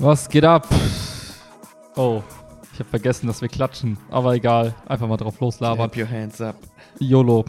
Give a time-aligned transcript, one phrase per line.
[0.00, 0.66] Was geht ab?
[1.96, 2.22] Oh,
[2.72, 3.98] ich habe vergessen, dass wir klatschen.
[4.10, 5.90] Aber egal, einfach mal drauf loslabern.
[5.90, 6.56] Clap your hands up.
[6.98, 7.44] YOLO.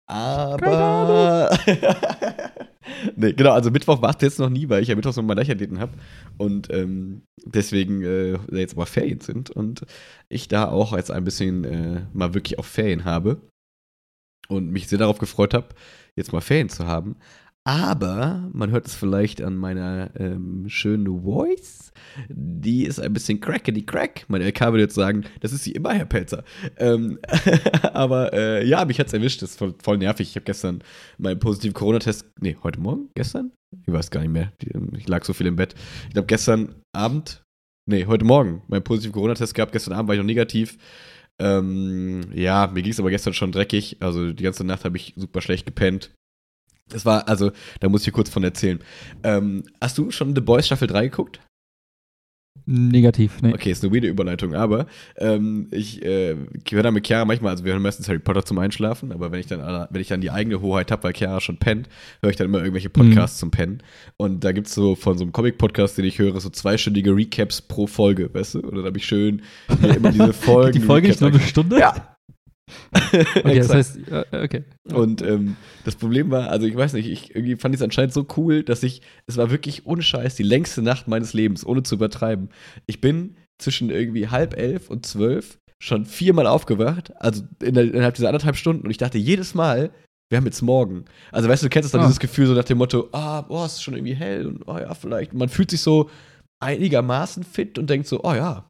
[0.07, 1.49] Aber.
[3.15, 5.35] nee, genau, also Mittwoch war es jetzt noch nie, weil ich ja Mittwochs noch mal
[5.35, 5.93] Leichtathleten habe.
[6.37, 9.49] Und ähm, deswegen äh, jetzt aber Ferien sind.
[9.49, 9.85] Und
[10.29, 13.41] ich da auch jetzt ein bisschen äh, mal wirklich auch Ferien habe.
[14.47, 15.67] Und mich sehr darauf gefreut habe,
[16.15, 17.17] jetzt mal Ferien zu haben.
[17.65, 21.91] Aber man hört es vielleicht an meiner ähm, schönen Voice.
[22.29, 24.25] Die ist ein bisschen crackety crack.
[24.27, 26.43] Mein LK würde jetzt sagen, das ist sie immer, Herr Pelzer.
[26.77, 27.19] Ähm,
[27.93, 29.41] aber äh, ja, mich hat's erwischt.
[29.41, 30.29] Das ist voll, voll nervig.
[30.29, 30.81] Ich habe gestern
[31.17, 32.25] meinen positiven Corona-Test.
[32.39, 33.09] Nee, heute Morgen?
[33.15, 33.51] Gestern?
[33.85, 34.51] Ich weiß gar nicht mehr.
[34.61, 35.75] Die- Ich lag so viel im Bett.
[36.07, 37.43] Ich glaube, gestern Abend.
[37.87, 38.63] Nee, heute Morgen.
[38.67, 39.73] Meinen positiven Corona-Test gehabt.
[39.73, 40.77] Gestern Abend war ich noch negativ.
[41.41, 43.97] Ähm, ja, mir ging es aber gestern schon dreckig.
[43.99, 46.11] Also die ganze Nacht habe ich super schlecht gepennt.
[46.89, 48.79] Das war, also, da muss ich hier kurz von erzählen.
[49.23, 51.39] Ähm, hast du schon The Boys Staffel 3 geguckt?
[52.71, 53.53] Negativ, ne?
[53.53, 54.85] Okay, ist eine weirde Überleitung, aber
[55.17, 56.35] ähm, ich äh,
[56.69, 59.39] höre dann mit Chiara manchmal, also wir hören meistens Harry Potter zum Einschlafen, aber wenn
[59.39, 61.89] ich dann, äh, wenn ich dann die eigene Hoheit habe, weil Chiara schon pennt,
[62.21, 63.81] höre ich dann immer irgendwelche Podcasts zum Pennen.
[64.17, 67.87] Und da gibt's so von so einem Comic-Podcast, den ich höre, so zweistündige Recaps pro
[67.87, 68.59] Folge, weißt du?
[68.59, 69.41] Und dann habe ich schön
[69.81, 70.73] immer diese Folgen.
[70.73, 71.79] Die Folge nicht nur eine Stunde?
[71.79, 72.18] Ja.
[73.11, 73.99] Okay, das heißt,
[74.31, 74.63] okay.
[74.93, 78.25] Und ähm, das Problem war, also ich weiß nicht, ich irgendwie fand es anscheinend so
[78.37, 81.95] cool, dass ich, es war wirklich ohne Scheiß die längste Nacht meines Lebens, ohne zu
[81.95, 82.49] übertreiben.
[82.85, 88.55] Ich bin zwischen irgendwie halb elf und zwölf schon viermal aufgewacht, also innerhalb dieser anderthalb
[88.57, 88.83] Stunden.
[88.85, 89.91] Und ich dachte jedes Mal,
[90.29, 91.05] wir haben jetzt morgen.
[91.31, 92.05] Also weißt du, du kennst dann Ah.
[92.05, 94.77] dieses Gefühl so nach dem Motto, ah, boah, es ist schon irgendwie hell und oh
[94.77, 95.31] ja, vielleicht.
[95.33, 96.09] Und man fühlt sich so
[96.61, 98.69] einigermaßen fit und denkt so, oh ja,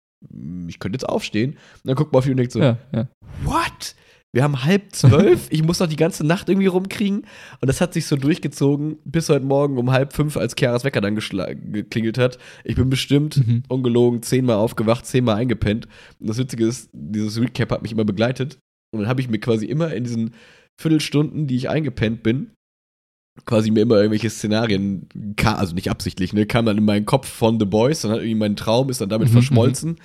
[0.67, 1.51] ich könnte jetzt aufstehen.
[1.51, 3.07] Und dann guckt man auf ihn und denkt so, Ja, ja.
[3.43, 3.95] what?
[4.31, 7.21] Wir haben halb zwölf, ich muss noch die ganze Nacht irgendwie rumkriegen.
[7.61, 11.01] Und das hat sich so durchgezogen, bis heute Morgen um halb fünf, als Chiaras Wecker
[11.01, 12.37] dann geklingelt hat.
[12.63, 13.63] Ich bin bestimmt, Mhm.
[13.69, 15.87] ungelogen, zehnmal aufgewacht, zehnmal eingepennt.
[16.19, 18.59] Und das Witzige ist, dieses Recap hat mich immer begleitet.
[18.93, 20.35] Und dann habe ich mir quasi immer in diesen
[20.79, 22.51] Viertelstunden, die ich eingepennt bin,
[23.45, 27.27] quasi mir immer irgendwelche Szenarien, ka- also nicht absichtlich, ne, kam dann in meinen Kopf
[27.27, 29.95] von The Boys, dann hat irgendwie mein Traum ist dann damit Mhm, verschmolzen.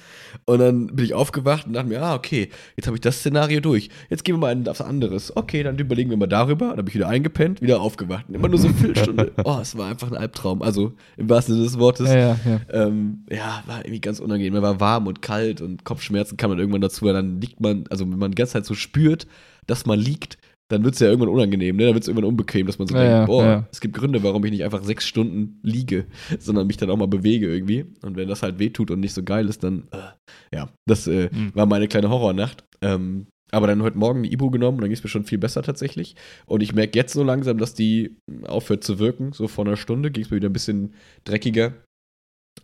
[0.47, 3.61] Und dann bin ich aufgewacht und dachte mir, ah, okay, jetzt habe ich das Szenario
[3.61, 6.78] durch, jetzt gehen wir mal in was anderes, okay, dann überlegen wir mal darüber, dann
[6.78, 9.89] habe ich wieder eingepennt, wieder aufgewacht, und immer nur so eine Viertelstunde, oh, es war
[9.91, 12.61] einfach ein Albtraum, also im wahrsten Sinne des Wortes, Ja, ja, ja.
[12.87, 14.53] ähm, ja, war irgendwie ganz unangenehm.
[14.55, 17.05] Man war warm und kalt und Kopfschmerzen kam dann irgendwann dazu.
[17.05, 19.27] weil Dann liegt man, also wenn man die ganze Zeit so spürt,
[19.66, 20.37] dass man liegt,
[20.70, 21.84] dann wird es ja irgendwann unangenehm, ne?
[21.86, 23.69] Dann wird es irgendwann unbequem, dass man so Ja, denkt, boah, ja.
[23.70, 26.06] es gibt Gründe, warum ich nicht einfach sechs Stunden liege,
[26.38, 27.84] sondern mich dann auch mal bewege irgendwie.
[28.02, 31.28] Und wenn das halt wehtut und nicht so geil ist, dann, äh, ja, das äh,
[31.32, 31.54] Mhm.
[31.54, 32.64] war meine kleine Horrornacht.
[32.82, 35.38] Ähm, aber dann heute Morgen die Ibu genommen und dann ging es mir schon viel
[35.38, 36.16] besser tatsächlich.
[36.47, 39.32] Und ich merke jetzt so langsam, dass die aufhört zu wirken.
[39.32, 41.74] So vor einer Stunde ging es mir wieder ein bisschen dreckiger.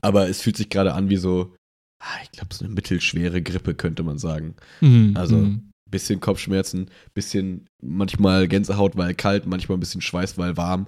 [0.00, 1.54] Aber es fühlt sich gerade an wie so,
[2.02, 4.54] ah, ich glaube, so eine mittelschwere Grippe, könnte man sagen.
[4.80, 5.12] Mhm.
[5.16, 5.69] Also- mhm.
[5.90, 10.87] Bisschen Kopfschmerzen, bisschen manchmal Gänsehaut, weil kalt, manchmal ein bisschen Schweiß, weil warm.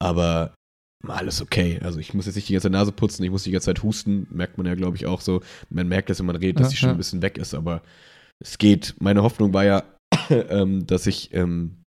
[0.00, 0.54] Aber
[1.06, 1.80] alles okay.
[1.82, 4.26] Also ich muss jetzt nicht die ganze Nase putzen, ich muss die ganze Zeit husten.
[4.30, 5.42] Merkt man ja, glaube ich, auch so.
[5.70, 6.94] Man merkt, dass wenn man redet, dass Ja, die Stimme ja.
[6.94, 7.82] ein bisschen weg ist, aber
[8.42, 8.94] es geht.
[9.00, 9.82] Meine Hoffnung war ja,
[10.30, 11.83] ähm, dass ich ähm,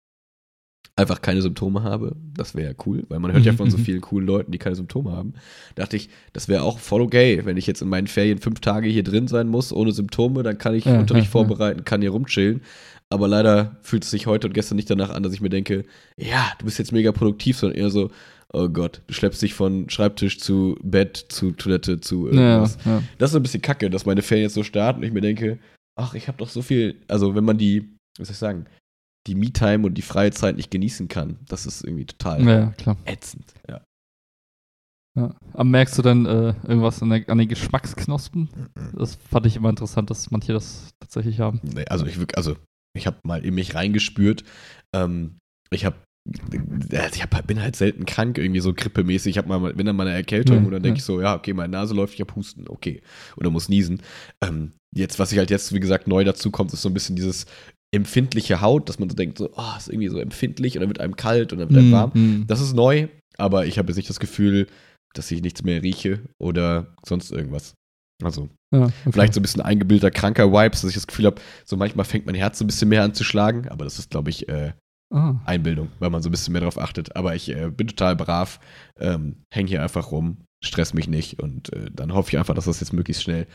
[1.01, 2.15] einfach keine Symptome habe.
[2.35, 3.83] Das wäre ja cool, weil man hört ja von so mhm.
[3.83, 5.33] vielen coolen Leuten, die keine Symptome haben.
[5.75, 8.87] Dachte ich, das wäre auch voll okay, wenn ich jetzt in meinen Ferien fünf Tage
[8.87, 12.11] hier drin sein muss, ohne Symptome, dann kann ich Ja, Unterricht ja, vorbereiten, kann hier
[12.11, 12.61] rumchillen.
[13.09, 15.83] Aber leider fühlt es sich heute und gestern nicht danach an, dass ich mir denke,
[16.17, 18.09] ja, du bist jetzt mega produktiv, sondern eher so,
[18.53, 22.77] oh Gott, du schleppst dich von Schreibtisch zu Bett, zu Toilette, zu irgendwas.
[22.85, 23.03] ja.
[23.17, 25.59] Das ist ein bisschen kacke, dass meine Ferien jetzt so starten und ich mir denke,
[25.95, 28.65] ach, ich habe doch so viel, also wenn man die, was soll ich sagen,
[29.27, 32.73] die Me-Time und die freie Zeit nicht genießen kann, das ist irgendwie total ja,
[33.05, 33.53] ätzend.
[33.69, 33.81] Ja.
[35.17, 35.35] Ja.
[35.53, 38.49] Aber merkst du dann äh, irgendwas an, der, an den Geschmacksknospen?
[38.93, 41.59] Das fand ich immer interessant, dass manche das tatsächlich haben.
[41.63, 42.55] Nee, also ich also
[42.93, 44.43] ich habe mal in mich reingespürt.
[44.95, 45.37] Ähm,
[45.69, 45.97] ich habe
[47.11, 49.31] ich hab, bin halt selten krank, irgendwie so grippemäßig.
[49.31, 50.99] Ich habe mal, wenn dann mal eine Erkältung Ja, und dann denke ja.
[50.99, 53.01] ich so, ja, okay, meine Nase läuft, ich habe Husten, okay.
[53.37, 54.03] Oder muss niesen.
[54.43, 57.15] Ähm, jetzt, was ich halt jetzt, wie gesagt, neu dazu kommt, ist so ein bisschen
[57.15, 57.47] dieses
[57.93, 60.99] empfindliche Haut, dass man so denkt, so, oh, ist irgendwie so empfindlich und dann wird
[60.99, 62.11] einem kalt und dann wird einem Mhm, warm.
[62.13, 62.47] mhm.
[62.47, 63.07] Das ist neu,
[63.37, 64.67] aber ich habe jetzt nicht das Gefühl,
[65.13, 67.73] dass ich nichts mehr rieche oder sonst irgendwas.
[68.23, 68.93] Also, Ja, okay.
[69.11, 72.25] vielleicht so ein bisschen eingebildeter, kranker Vibes, dass ich das Gefühl habe, so manchmal fängt
[72.27, 74.73] mein Herz so ein bisschen mehr an zu schlagen, aber das ist, glaube ich, äh,
[75.13, 75.41] Ah.
[75.43, 77.17] Einbildung, weil man so ein bisschen mehr darauf achtet.
[77.17, 78.61] Aber ich äh, bin total brav,
[78.97, 82.63] ähm, häng hier einfach rum, stress mich nicht und äh, dann hoffe ich einfach, dass
[82.63, 83.45] das jetzt möglichst schnell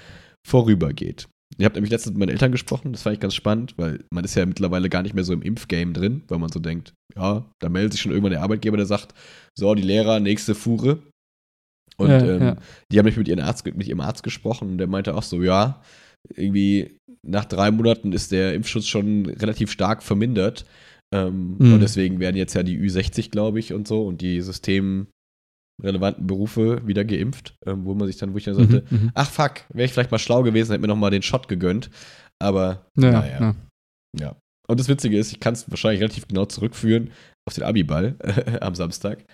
[0.47, 1.29] vorübergeht.
[1.58, 4.25] Ich habe nämlich letztens mit meinen Eltern gesprochen, das fand ich ganz spannend, weil man
[4.25, 7.48] ist ja mittlerweile gar nicht mehr so im Impfgame drin, weil man so denkt, ja,
[7.60, 9.14] da meldet sich schon irgendwann der Arbeitgeber, der sagt,
[9.56, 11.02] so, die Lehrer, nächste Fuhre.
[11.96, 12.56] Und Ja, ähm, ja.
[12.90, 15.43] die haben mich mit ihrem Arzt, mit ihrem Arzt gesprochen und der meinte auch so,
[15.43, 15.81] ja,
[16.34, 20.64] irgendwie nach drei Monaten ist der Impfschutz schon relativ stark vermindert.
[21.14, 21.75] Ähm, Mhm.
[21.75, 24.43] Und deswegen werden jetzt ja die Ü60, glaube ich, und so und die
[25.78, 29.11] systemrelevanten Berufe wieder geimpft, ähm, wo man sich dann, wo ich dann sagte, Mhm, mhm.
[29.14, 31.90] ach fuck, wäre ich vielleicht mal schlau gewesen, hätte mir noch mal den Shot gegönnt.
[32.38, 33.40] Aber Ja, naja.
[33.40, 33.55] ja.
[34.19, 34.37] Ja.
[34.69, 37.11] Und das Witzige ist, ich kann es wahrscheinlich relativ genau zurückführen
[37.46, 38.17] auf den Abiball
[38.61, 39.25] am Samstag.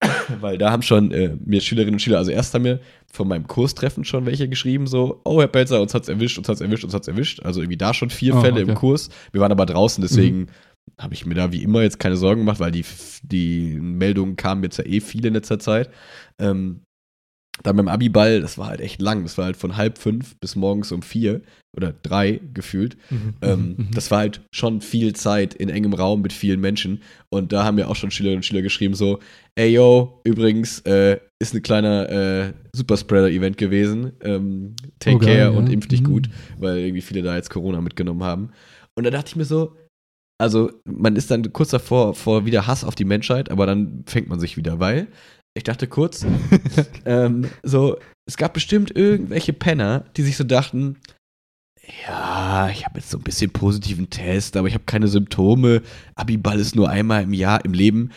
[0.40, 2.80] Weil da haben schon äh, mir Schülerinnen und Schüler, also erst haben mir
[3.12, 6.60] von meinem Kurstreffen schon welche geschrieben, so, oh Herr Pelzer, uns hat's erwischt, uns hat's
[6.62, 7.42] erwischt, uns hat's erwischt.
[7.42, 8.78] Also irgendwie da schon vier Oh, Fälle im okay.
[8.78, 9.10] Kurs.
[9.32, 10.46] Wir waren aber draußen, deswegen
[10.98, 12.84] habe ich mir da wie immer jetzt keine Sorgen gemacht, weil die,
[13.22, 15.90] die Meldungen kamen jetzt ja eh viele in letzter Zeit.
[16.38, 16.80] Ähm,
[17.62, 19.22] dann beim Abiball, das war halt echt lang.
[19.22, 21.42] Das war halt von halb fünf bis morgens um vier
[21.76, 22.96] oder drei gefühlt.
[23.10, 27.02] Mhm, Ähm, mhm, Das war halt schon viel Zeit in engem Raum mit vielen Menschen.
[27.28, 29.18] Und da haben mir auch schon Schülerinnen und Schüler geschrieben, so,
[29.56, 34.12] ey yo, übrigens, äh, ist ein kleiner äh, Superspreader-Event gewesen.
[34.22, 35.72] Ähm, take Oh, geil, care und ja.
[35.74, 36.04] impf dich Mhm.
[36.06, 38.50] gut, weil irgendwie viele da jetzt Corona mitgenommen haben.
[38.94, 39.76] Und da dachte ich mir so,
[40.40, 44.28] also man ist dann kurz davor vor wieder Hass auf die Menschheit, aber dann fängt
[44.28, 45.08] man sich wieder, weil
[45.54, 46.24] ich dachte kurz,
[47.04, 50.96] ähm, so, es gab bestimmt irgendwelche Penner, die sich so dachten,
[52.06, 55.82] ja, ich habe jetzt so ein bisschen positiven Test, aber ich habe keine Symptome.
[56.14, 58.10] Abiball ist nur einmal im Jahr im Leben.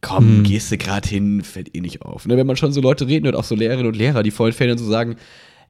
[0.00, 0.42] Komm, Hm.
[0.44, 2.26] gehst du gerade hin, fällt eh nicht auf.
[2.26, 4.52] Ne, wenn man schon so Leute reden hört, auch so Lehrerinnen und Lehrer, die vollen
[4.52, 5.16] Fällen so sagen,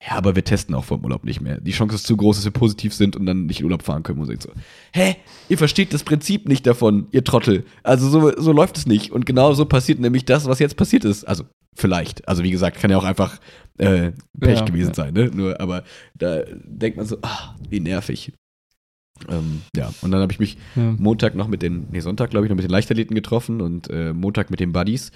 [0.02, 1.61] ja, aber wir testen auch vor dem Urlaub nicht mehr.
[1.61, 4.02] Die Chance ist zu groß, dass wir positiv sind und dann nicht in Urlaub fahren
[4.02, 4.20] können.
[4.20, 4.50] Und so,
[4.93, 5.17] hä?
[5.49, 7.64] Ihr versteht das Prinzip nicht davon, ihr Trottel.
[7.82, 9.12] Also so, so läuft es nicht.
[9.12, 11.25] Und genau so passiert nämlich das, was jetzt passiert ist.
[11.25, 11.44] Also
[11.76, 12.26] vielleicht.
[12.29, 13.38] Also wie gesagt, kann ja auch einfach
[13.79, 14.94] äh, Pech Ja, gewesen ja.
[14.94, 15.12] sein.
[15.12, 15.31] Ne?
[15.35, 18.32] Nur, aber da denkt man so, ah, wie nervig.
[19.29, 20.94] Ähm, ja, und dann habe ich mich Ja.
[20.99, 24.14] Montag noch mit den, nee, Sonntag, glaube ich, noch mit den Leichtathleten getroffen und äh,
[24.14, 25.12] Montag mit den Buddies.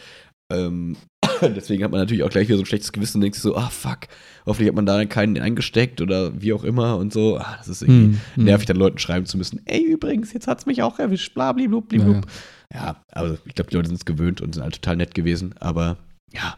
[0.55, 0.97] Ähm,
[1.43, 3.57] deswegen hat man natürlich auch gleich wieder so ein schlechtes Gewissen und denkt sich so,
[3.57, 4.01] ah, fuck,
[4.47, 7.39] hoffentlich hat man da keinen eingesteckt oder wie auch immer und so.
[7.39, 8.45] Ah, das ist irgendwie hm.
[8.45, 11.93] nervig, dann Leuten schreiben zu müssen, ey, übrigens, jetzt hat's mich auch erwischt, bla, blub,
[11.93, 12.27] Ja, blub.
[12.73, 15.55] Ja, aber ich glaube, die Leute sind es gewöhnt und sind halt total nett gewesen,
[15.61, 15.99] aber
[16.33, 16.57] ja,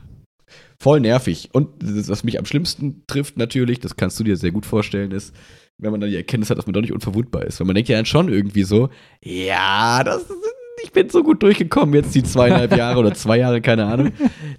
[0.78, 1.50] voll nervig.
[1.52, 5.11] Und das, was mich am schlimmsten trifft natürlich, das kannst du dir sehr gut vorstellen,
[5.11, 5.35] ist,
[5.78, 7.61] wenn man dann die Erkenntnis hat, dass man doch nicht unverwundbar ist.
[7.61, 8.88] Weil man denkt ja dann schon irgendwie so,
[9.23, 10.55] ja, das ist,
[10.87, 14.12] ich bin so gut durchgekommen jetzt die zweieinhalb Jahre oder zwei Jahre, keine Ahnung.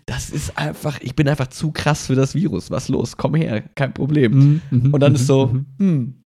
[0.05, 2.69] Das ist einfach, ich bin einfach zu krass für das Virus.
[2.69, 3.15] Was los?
[3.15, 4.33] Komm her, kein Problem.
[4.33, 5.65] Mhm, mhm, Und dann ist so, mhm.
[5.79, 6.21] hm,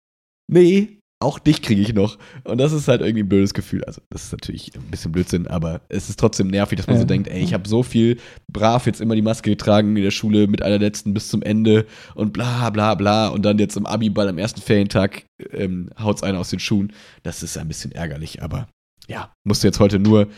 [0.50, 2.16] nee, auch dich kriege ich noch.
[2.44, 3.84] Und das ist halt irgendwie ein blödes Gefühl.
[3.84, 7.02] Also, das ist natürlich ein bisschen Blödsinn, aber es ist trotzdem nervig, dass man so
[7.02, 7.06] Ja.
[7.08, 8.16] denkt, ey, ich habe so viel
[8.50, 11.84] brav jetzt immer die Maske getragen in der Schule mit einer letzten bis zum Ende
[12.14, 13.28] und bla bla bla.
[13.28, 16.90] Und dann jetzt im Abiball am ersten Ferientag ähm, haut's einer aus den Schuhen.
[17.22, 18.66] Das ist ein bisschen ärgerlich, aber
[19.10, 20.28] ja, musste jetzt heute nur.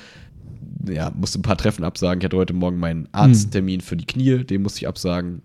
[0.89, 2.21] Ja, musste ein paar Treffen absagen.
[2.21, 5.43] Ich hatte heute Morgen meinen Arzttermin für die Knie, den musste ich absagen.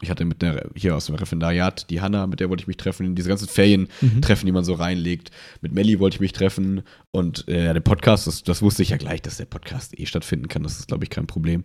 [0.00, 2.76] Ich hatte mit der, hier aus dem Referendariat, die Hanna, mit der wollte ich mich
[2.76, 4.20] treffen, diese ganzen Ferien, Mhm.
[4.22, 5.30] Treffen, die man so reinlegt.
[5.60, 8.96] Mit Melli wollte ich mich treffen und äh, der Podcast, das, das wusste ich ja
[8.96, 10.62] gleich, dass der Podcast eh stattfinden kann.
[10.62, 11.62] Das ist, glaube ich, kein Problem.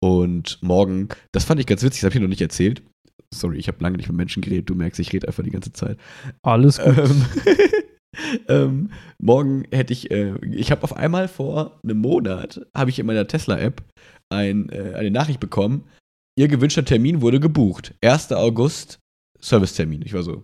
[0.00, 2.82] Und morgen, das fand ich ganz witzig, das habe ich noch nicht erzählt.
[3.34, 4.68] Sorry, ich habe lange nicht mit Menschen geredet.
[4.70, 5.96] Du merkst, ich rede einfach die ganze Zeit.
[6.42, 6.98] Alles gut.
[6.98, 7.24] Ähm,
[8.48, 13.06] ähm, morgen hätte ich, äh, ich habe auf einmal vor einem Monat, habe ich in
[13.06, 13.82] meiner Tesla-App
[14.30, 15.84] ein, äh, eine Nachricht bekommen,
[16.38, 17.94] ihr gewünschter Termin wurde gebucht.
[18.02, 18.32] 1.
[18.32, 18.98] August,
[19.40, 20.02] Servicetermin.
[20.04, 20.42] Ich war so,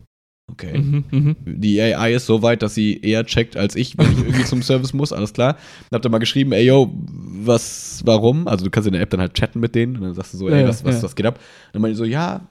[0.51, 0.79] okay.
[0.79, 1.37] Mhm, mhm.
[1.47, 4.63] Die AI ist so weit, dass sie eher checkt als ich, wenn ich irgendwie zum
[4.63, 5.55] Service muss, alles klar.
[5.91, 6.91] Dann habt ihr mal geschrieben, ey yo,
[7.41, 8.49] was, warum?
[8.49, 10.39] Also du kannst in der App dann halt chatten mit denen und dann sagst du
[10.39, 11.03] so, ey, Ja, was, was, ja.
[11.03, 11.39] was geht ab?
[11.73, 12.49] dann meine ich so, ja,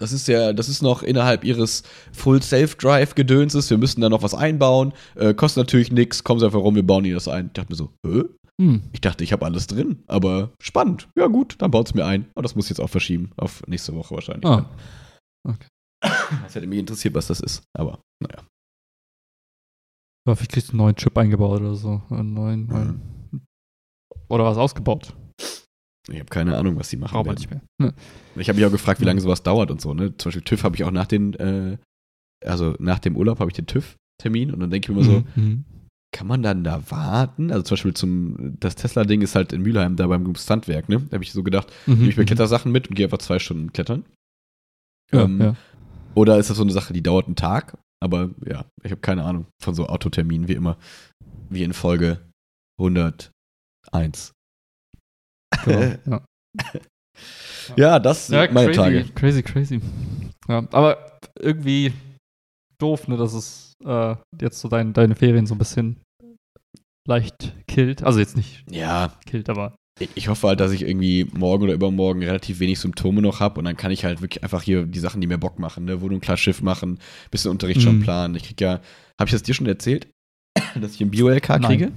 [0.00, 4.22] das ist ja, das ist noch innerhalb ihres Full Self-Drive Gedönses, wir müssen da noch
[4.22, 7.46] was einbauen, äh, kostet natürlich nichts, kommen Sie einfach rum, wir bauen Ihnen das ein.
[7.46, 8.24] Ich dachte mir so, hä?
[8.60, 8.82] Hm.
[8.92, 11.08] Ich dachte, ich habe alles drin, aber spannend.
[11.16, 12.30] Ja gut, dann baut es mir ein.
[12.34, 14.44] Aber das muss ich jetzt auch verschieben, auf nächste Woche wahrscheinlich.
[14.44, 14.68] Ah.
[15.48, 15.66] Okay.
[16.02, 18.42] Das hätte mich interessiert, was das ist, aber naja.
[20.26, 22.02] Ja, vielleicht kriegst du einen neuen Chip eingebaut oder so.
[22.10, 23.46] Einen neuen, neuen
[24.28, 25.14] Oder was ausgebaut.
[26.10, 27.12] Ich habe keine Ahnung, was die machen.
[27.14, 27.60] Braucht man nicht mehr.
[27.78, 27.94] Ne.
[28.36, 29.94] Ich habe mich auch gefragt, wie lange sowas dauert und so.
[29.94, 30.16] Ne?
[30.16, 31.78] Zum Beispiel TÜV habe ich auch nach den, äh,
[32.44, 35.24] also nach dem Urlaub habe ich den TÜV-Termin und dann denke ich mir immer so,
[35.36, 35.64] Mhm.
[36.12, 37.50] kann man dann da warten?
[37.52, 40.98] Also zum Beispiel zum, das Tesla-Ding ist halt in Mülheim da beim Standwerk, ne?
[41.08, 41.94] Da habe ich so gedacht, Mhm.
[41.98, 44.04] nehme ich mir Klettersachen mit und gehe einfach zwei Stunden klettern.
[45.12, 45.56] Ja, Ähm, ja.
[46.14, 47.78] Oder ist das so eine Sache, die dauert einen Tag?
[48.02, 50.76] Aber ja, ich habe keine Ahnung von so Autoterminen, wie immer.
[51.50, 52.20] Wie in Folge
[52.80, 54.32] 101.
[55.64, 56.22] Genau, ja.
[57.76, 59.04] Ja, das sind Ja, meine crazy, Tage.
[59.14, 59.80] crazy, crazy.
[60.48, 61.92] Ja, aber irgendwie
[62.78, 66.00] doof, ne, dass es äh, jetzt so dein, deine Ferien so ein bisschen
[67.06, 68.02] leicht killt.
[68.02, 69.74] Also jetzt nicht Ja, killt, aber
[70.16, 73.64] ich- hoffe halt, dass ich irgendwie morgen oder übermorgen relativ wenig Symptome noch habe und
[73.66, 76.00] dann kann ich halt wirklich einfach hier die Sachen, die mir Bock machen, ne?
[76.00, 76.98] Wohnung klar Schiff machen,
[77.30, 78.02] bisschen Unterricht schon Mhm.
[78.02, 78.34] planen.
[78.36, 78.74] Ich krieg ja,
[79.20, 80.08] habe ich das dir schon erzählt,
[80.80, 81.62] dass ich ein Bio-LK Nein.
[81.62, 81.92] kriege?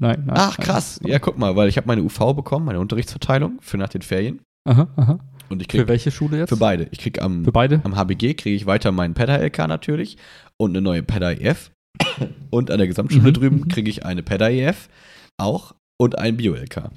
[0.00, 0.36] Nein, nein.
[0.36, 0.66] Ach nein.
[0.66, 4.02] krass, ja guck mal, weil ich habe meine UV bekommen, meine Unterrichtsverteilung für nach den
[4.02, 5.18] Ferien Aha, aha.
[5.50, 6.48] und ich Für krieg welche Schule jetzt?
[6.50, 6.88] für beide.
[6.90, 7.80] Ich krieg am Für beide?
[7.84, 10.16] Am HBG kriege ich weiter meinen PEDA-LK natürlich
[10.56, 11.70] und eine neue PEDA-EF.
[12.50, 13.68] Und an der Gesamtschule Mhm, drüben mhm.
[13.68, 14.88] kriege ich eine PEDA-EF
[15.38, 16.90] auch und ein Bio-LK.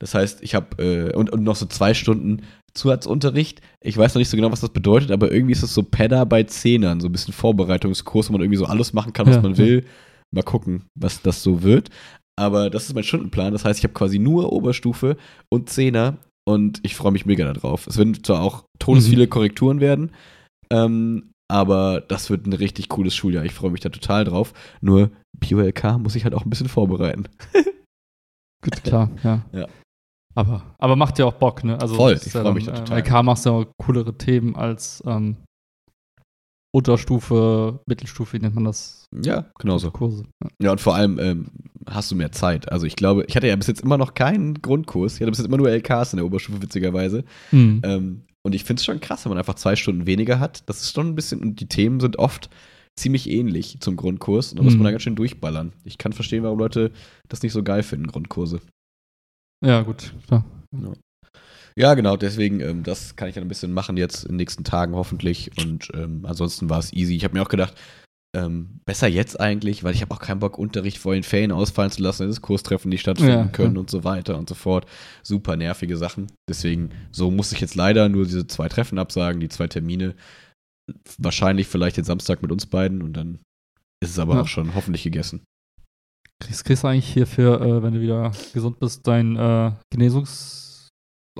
[0.00, 2.42] Das heißt, ich habe äh, und, und noch so zwei Stunden
[2.74, 3.60] Zusatzunterricht.
[3.82, 6.24] Ich weiß noch nicht so genau, was das bedeutet, aber irgendwie ist es so PEDA
[6.24, 9.42] bei Zehnern, so ein bisschen Vorbereitungskurs, wo man irgendwie so alles machen kann, was Ja,
[9.42, 9.58] man ja.
[9.58, 9.84] will.
[10.32, 11.90] Mal gucken, was das so wird.
[12.40, 13.52] Aber das ist mein Stundenplan.
[13.52, 15.18] Das heißt, ich habe quasi nur Oberstufe
[15.50, 16.16] und Zehner
[16.48, 17.86] und ich freue mich mega darauf.
[17.86, 19.30] Es werden zwar auch todesviele Mhm.
[19.30, 20.12] Korrekturen werden,
[20.72, 23.44] ähm, aber das wird ein richtig cooles Schuljahr.
[23.44, 24.54] Ich freue mich da total drauf.
[24.80, 27.28] Nur Bio-LK muss ich halt auch ein bisschen vorbereiten.
[28.64, 29.44] Gut, klar, ja.
[29.52, 29.66] Ja.
[30.34, 31.78] Aber, aber macht ja auch Bock, ne?
[31.80, 32.98] Also Voll, ich ja freu mich da äh, total.
[33.00, 35.36] LK machst ja auch coolere Themen als ähm,
[36.72, 39.06] Unterstufe, Mittelstufe, wie nennt man das?
[39.24, 39.90] Ja, genauso.
[39.90, 40.24] Kurse.
[40.42, 40.48] Ja.
[40.62, 41.50] Ja, und vor allem ähm,
[41.88, 42.70] hast du mehr Zeit.
[42.70, 45.14] Also ich glaube, ich hatte ja bis jetzt immer noch keinen Grundkurs.
[45.14, 47.24] Ich hatte bis jetzt immer nur LKs in der Oberstufe, witzigerweise.
[47.50, 47.80] Mhm.
[47.84, 50.68] Ähm, und ich finde es schon krass, wenn man einfach zwei Stunden weniger hat.
[50.68, 52.48] Das ist schon ein bisschen, und die Themen sind oft
[52.96, 54.52] ziemlich ähnlich zum Grundkurs.
[54.52, 54.84] Und da muss man Mhm.
[54.84, 55.72] da ganz schön durchballern.
[55.84, 56.92] Ich kann verstehen, warum Leute
[57.28, 58.60] das nicht so geil finden, Grundkurse.
[59.64, 60.44] ja, gut, klar.
[60.72, 60.92] Ja,
[61.76, 64.94] genau, deswegen, ähm, das kann ich dann ein bisschen machen jetzt in den nächsten Tagen
[64.94, 65.50] hoffentlich.
[65.64, 67.14] Und ähm, ansonsten war es easy.
[67.16, 67.74] Ich habe mir auch gedacht,
[68.36, 71.90] ähm, besser jetzt eigentlich, weil ich habe auch keinen Bock, Unterricht vor den Ferien ausfallen
[71.90, 73.80] zu lassen, dass Kurstreffen nicht stattfinden Ja, können ja.
[73.80, 74.86] und so weiter und so fort.
[75.22, 76.28] Super nervige Sachen.
[76.48, 80.14] Deswegen, so muss ich jetzt leider nur diese zwei Treffen absagen, die zwei Termine.
[81.18, 83.38] Wahrscheinlich vielleicht den Samstag mit uns beiden und dann
[84.02, 84.40] ist es aber Ja.
[84.42, 85.42] auch schon hoffentlich gegessen.
[86.42, 89.72] Kriegst, kriegst du eigentlich hierfür, äh, wenn du wieder gesund bist, dein äh,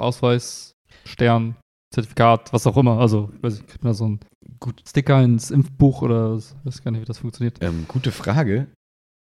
[0.00, 1.57] Genesungsausweis, Stern,
[1.95, 2.99] Zertifikat, was auch immer.
[2.99, 4.21] Also, weiß ich, kriegt man da so einen
[4.59, 7.59] gut Sticker ins Impfbuch oder ich weiß gar nicht, wie das funktioniert.
[7.61, 8.69] Ähm, gute Frage.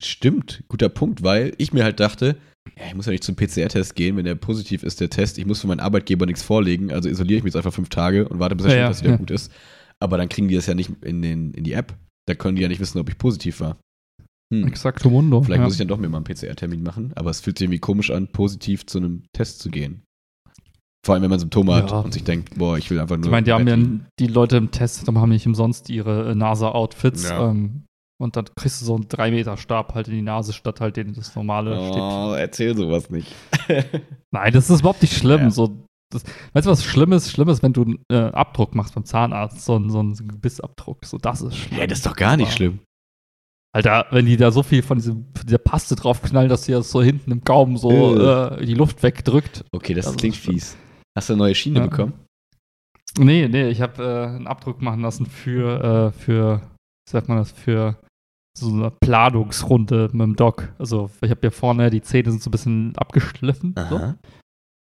[0.02, 2.38] Stimmt, guter Punkt, weil ich mir halt dachte,
[2.78, 5.38] ja, ich muss ja nicht zum PCR-Test gehen, wenn der positiv ist, der Test.
[5.38, 8.28] Ich muss für meinen Arbeitgeber nichts vorlegen, also isoliere ich mich jetzt einfach fünf Tage
[8.28, 9.18] und warte, bis er Ja, ja, dass wieder ja.
[9.18, 9.52] gut ist.
[10.02, 11.98] Aber dann kriegen die das ja nicht in, den, in die App.
[12.28, 13.78] Da können die ja nicht wissen, ob ich positiv war.
[14.54, 14.68] Hm.
[14.68, 15.44] Exacto Mundo.
[15.44, 15.66] Vielleicht ja.
[15.66, 18.12] muss ich dann doch mir mal einen PCR-Termin machen, aber es fühlt sich irgendwie komisch
[18.12, 20.04] an, positiv zu einem Test zu gehen.
[21.10, 22.02] Vor allem, wenn man Symptome hat Ja.
[22.02, 23.26] und sich denkt, boah, ich will einfach nur.
[23.26, 23.78] Ich meine, die haben ja
[24.20, 27.30] die Leute im Test, haben nicht umsonst ihre äh, NASA-Outfits.
[27.30, 27.50] Ja.
[27.50, 27.86] Ähm,
[28.22, 31.36] und dann kriegst du so einen 3-Meter-Stab halt in die Nase, statt halt den das
[31.36, 31.76] normale.
[31.80, 33.34] Oh, erzähl sowas nicht.
[34.32, 35.42] Nein, das ist überhaupt nicht schlimm.
[35.42, 35.50] Ja.
[35.50, 35.80] So,
[36.12, 36.24] das,
[36.54, 37.32] weißt du, was schlimm ist?
[37.32, 41.06] Schlimm ist, wenn du einen äh, Abdruck machst beim Zahnarzt, so, einen- so einen Gebissabdruck.
[41.06, 41.80] So, das ist schlimm.
[41.80, 42.80] ja, das ist doch gar nicht schlimm.
[43.74, 46.90] Alter, wenn die da so viel von, diesem, von dieser Paste draufknallen, dass sie das
[46.92, 48.62] so hinten im Gaumen so Äh.
[48.62, 49.64] äh, die Luft wegdrückt.
[49.72, 50.76] Okay, das Das klingt fies.
[51.18, 51.88] Hast du eine neue Schiene Ja.
[51.88, 52.14] bekommen?
[53.18, 56.62] Nee, nee, ich habe äh, einen Abdruck machen lassen für, äh, für,
[57.10, 57.98] sagt man das, für
[58.58, 60.72] so eine Planungsrunde mit dem Doc.
[60.78, 63.74] Also ich habe ja vorne, die Zähne sind so ein bisschen abgeschliffen.
[63.90, 64.16] So.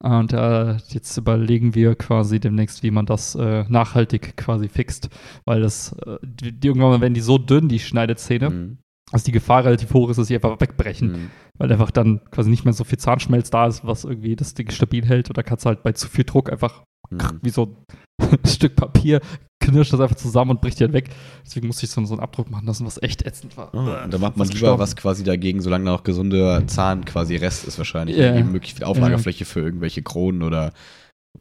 [0.05, 5.09] Und äh, jetzt überlegen wir quasi demnächst, wie man das äh, nachhaltig quasi fixt.
[5.47, 8.79] Weil das, äh, die, die irgendwann werden die so dünn, die Schneidezähne, Mhm.
[9.13, 11.13] Dass die Gefahr relativ hoch ist, dass sie einfach wegbrechen.
[11.13, 11.31] Mhm.
[11.59, 14.71] Weil einfach dann quasi nicht mehr so viel Zahnschmelz da ist, was irgendwie das Ding
[14.71, 15.31] stabil hält.
[15.31, 17.19] Oder kannst du halt bei zu viel Druck einfach Mhm.
[17.43, 17.77] wie so
[18.19, 19.21] ein Stück Papier,
[19.63, 21.11] knirscht das einfach zusammen und bricht die halt weg.
[21.45, 23.71] Deswegen musste ich so, so einen Abdruck machen lassen, was echt ätzend war.
[23.75, 24.81] Oh, und da macht man lieber gestorben.
[24.81, 28.17] was quasi dagegen, solange noch gesunder Zahn quasi Rest ist wahrscheinlich.
[28.17, 28.37] Ja.
[28.37, 30.73] Eben möglichst viel Auflagefläche für irgendwelche Kronen oder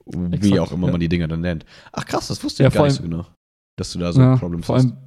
[0.06, 0.92] wie Exakt, auch immer ja.
[0.92, 1.66] man die Dinger dann nennt.
[1.92, 3.26] Ach krass, das wusste Ja, ich gar nicht so genau.
[3.78, 4.86] Dass du da so ja, Problems vor hast.
[4.86, 4.98] allem,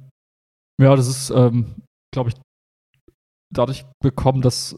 [0.81, 1.75] ja, das ist, ähm,
[2.13, 2.35] glaube ich,
[3.53, 4.77] dadurch bekommen, dass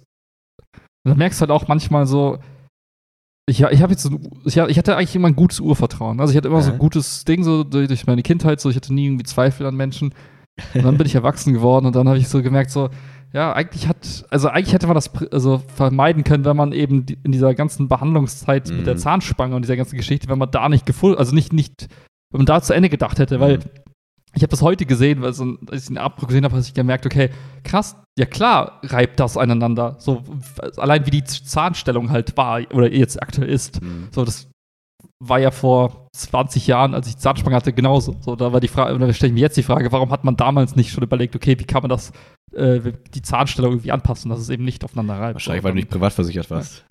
[1.05, 2.39] da merkst du halt auch manchmal so,
[3.49, 6.19] ich, ich habe jetzt so, ich, ich hatte eigentlich immer ein gutes Urvertrauen.
[6.19, 6.75] Also ich hatte immer so Aha.
[6.75, 10.13] ein gutes Ding, so durch meine Kindheit, so ich hatte nie irgendwie Zweifel an Menschen.
[10.73, 12.89] Und dann bin ich erwachsen geworden und dann habe ich so gemerkt, so,
[13.31, 17.31] ja, eigentlich hat, also eigentlich hätte man das also vermeiden können, wenn man eben in
[17.31, 18.77] dieser ganzen Behandlungszeit mhm.
[18.77, 18.99] mit der mhm.
[18.99, 21.87] Zahnspange und dieser ganzen Geschichte, wenn man da nicht gefunden, also nicht, nicht,
[22.31, 23.63] wenn man da zu Ende gedacht hätte, weil mhm.
[24.35, 26.73] Ich habe das heute gesehen, weil so, als ich den Abbruch gesehen habe, habe ich
[26.73, 27.29] gemerkt, okay,
[27.63, 29.95] krass, ja klar reibt das aneinander.
[29.99, 30.23] So,
[30.77, 33.81] allein wie die Zahnstellung halt war oder jetzt aktuell ist.
[33.81, 34.09] Mhm.
[34.11, 34.47] So, das
[35.19, 38.15] war ja vor 20 Jahren, als ich Zahnspange hatte, genauso.
[38.21, 40.23] So, da war die Frage, und dann stelle ich mir jetzt die Frage, warum hat
[40.23, 42.11] man damals nicht schon überlegt, okay, wie kann man das,
[42.53, 45.35] äh, die Zahnstellung irgendwie anpassen, dass es eben nicht aufeinander reibt.
[45.35, 46.85] Wahrscheinlich, weil du nicht privat versichert warst.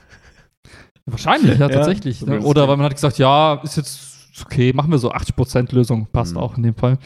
[0.67, 0.73] Ja.
[1.07, 2.21] Wahrscheinlich, ja, tatsächlich.
[2.21, 2.41] Ja, ne?
[2.41, 4.09] Oder weil man hat gesagt, ja, ist jetzt
[4.45, 6.39] okay, machen wir so 80% Lösung, passt mhm.
[6.39, 6.99] auch in dem Fall.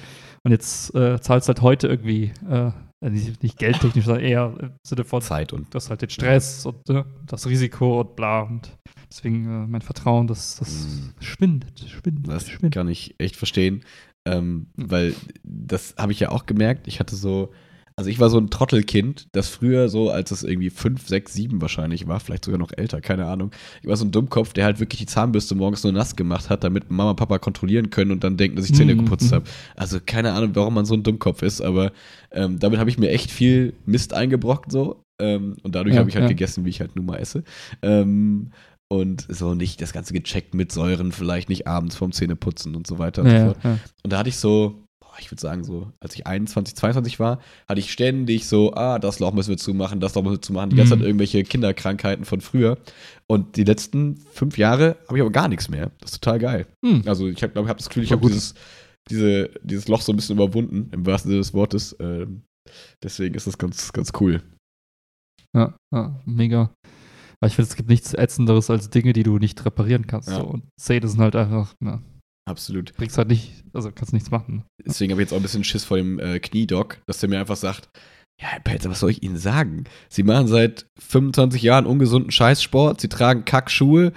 [0.45, 2.71] Und jetzt äh, zahlst halt heute irgendwie, äh,
[3.01, 7.05] nicht, geldtechnisch, sondern eher im Sinne von Zeit und das halt den Stress und äh,
[7.27, 8.77] das Risiko und bla und
[9.13, 11.23] Deswegen äh, mein Vertrauen, das, das mm.
[11.23, 12.29] schwindet, schwindet.
[12.29, 12.73] Das schwindet.
[12.73, 13.85] kann ich echt verstehen.
[14.25, 14.91] Ähm, mhm.
[14.91, 16.89] Weil das habe ich ja auch gemerkt.
[16.89, 17.53] Ich hatte so,
[17.97, 21.61] also ich war so ein Trottelkind, das früher so, als es irgendwie 5, 6, 7
[21.61, 23.51] wahrscheinlich war, vielleicht sogar noch älter, keine Ahnung.
[23.83, 26.65] Ich war so ein Dummkopf, der halt wirklich die Zahnbürste morgens nur nass gemacht hat,
[26.65, 29.05] damit Mama und Papa kontrollieren können und dann denken, dass ich Zähne mhm.
[29.05, 29.45] geputzt habe.
[29.77, 31.93] Also keine Ahnung, warum man so ein Dummkopf ist, aber
[32.31, 35.05] ähm, damit habe ich mir echt viel Mist eingebrockt so.
[35.19, 36.29] Ähm, und dadurch ja, habe ich halt ja.
[36.29, 37.45] gegessen, wie ich halt nun mal esse.
[37.83, 38.51] Ähm,
[38.89, 42.99] und so nicht das Ganze gecheckt mit Säuren, vielleicht nicht abends vorm Zähneputzen und so
[42.99, 43.65] weiter und ja, so fort.
[43.65, 43.79] Ja.
[44.03, 44.82] Und da hatte ich so,
[45.21, 49.19] ich würde sagen, so, als ich 21, 22 war, hatte ich ständig so, ah, das
[49.19, 51.00] Loch müssen wir zumachen, das Loch müssen wir zumachen, die ganze mhm.
[51.00, 52.78] Zeit irgendwelche Kinderkrankheiten von früher.
[53.26, 55.90] Und die letzten fünf Jahre habe ich aber gar nichts mehr.
[56.00, 56.66] Das ist total geil.
[56.83, 57.02] Mhm.
[57.07, 58.54] Also ich glaube, ich habe das Gefühl, ich habe dieses,
[59.11, 61.97] diese, dieses Loch so ein bisschen überwunden, im wahrsten Sinne des Wortes.
[62.00, 62.43] Ähm,
[63.02, 64.43] deswegen ist das ganz, ganz cool.
[65.54, 66.75] Ja, ja mega.
[67.41, 70.28] Weil ich finde, es gibt nichts Ätzenderes als Dinge, die du nicht reparieren kannst.
[70.28, 70.37] Ja.
[70.37, 70.45] So.
[70.45, 72.00] Und Zähne sind halt einfach, ja.
[72.45, 72.93] Absolut.
[72.97, 74.65] Bringst halt nicht, also kannst nichts machen.
[74.85, 77.39] Deswegen habe ich jetzt auch ein bisschen Schiss vor dem äh, Kniedoc, dass der mir
[77.39, 77.89] einfach sagt,
[78.41, 79.85] ja, Herr Pelzer, was soll ich Ihnen sagen?
[80.09, 84.13] Sie machen seit 25 Jahren ungesunden Scheißsport, Sie tragen Kackschuhe.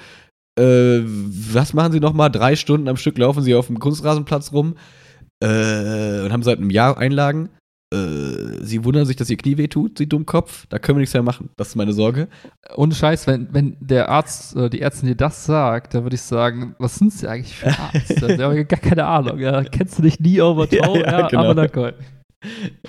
[0.58, 2.32] Äh, was machen Sie nochmal?
[2.32, 4.76] Drei Stunden am Stück laufen Sie auf dem Kunstrasenplatz rum
[5.44, 7.50] äh, und haben seit einem Jahr Einlagen.
[7.94, 10.66] Äh, sie wundern sich, dass ihr Knie wehtut, sie Dummkopf.
[10.68, 11.50] Da können wir nichts mehr machen.
[11.58, 12.28] Das ist meine Sorge.
[12.76, 16.22] Ohne Scheiß, wenn, wenn der Arzt, äh, die Ärztin dir das sagt, dann würde ich
[16.22, 18.22] sagen, was sind sie eigentlich für Arzt?
[18.22, 19.40] da habe ich gar keine Ahnung.
[19.40, 21.44] Ja, kennst du dich nie over ja, ja, ja, genau.
[21.44, 21.94] aber na cool.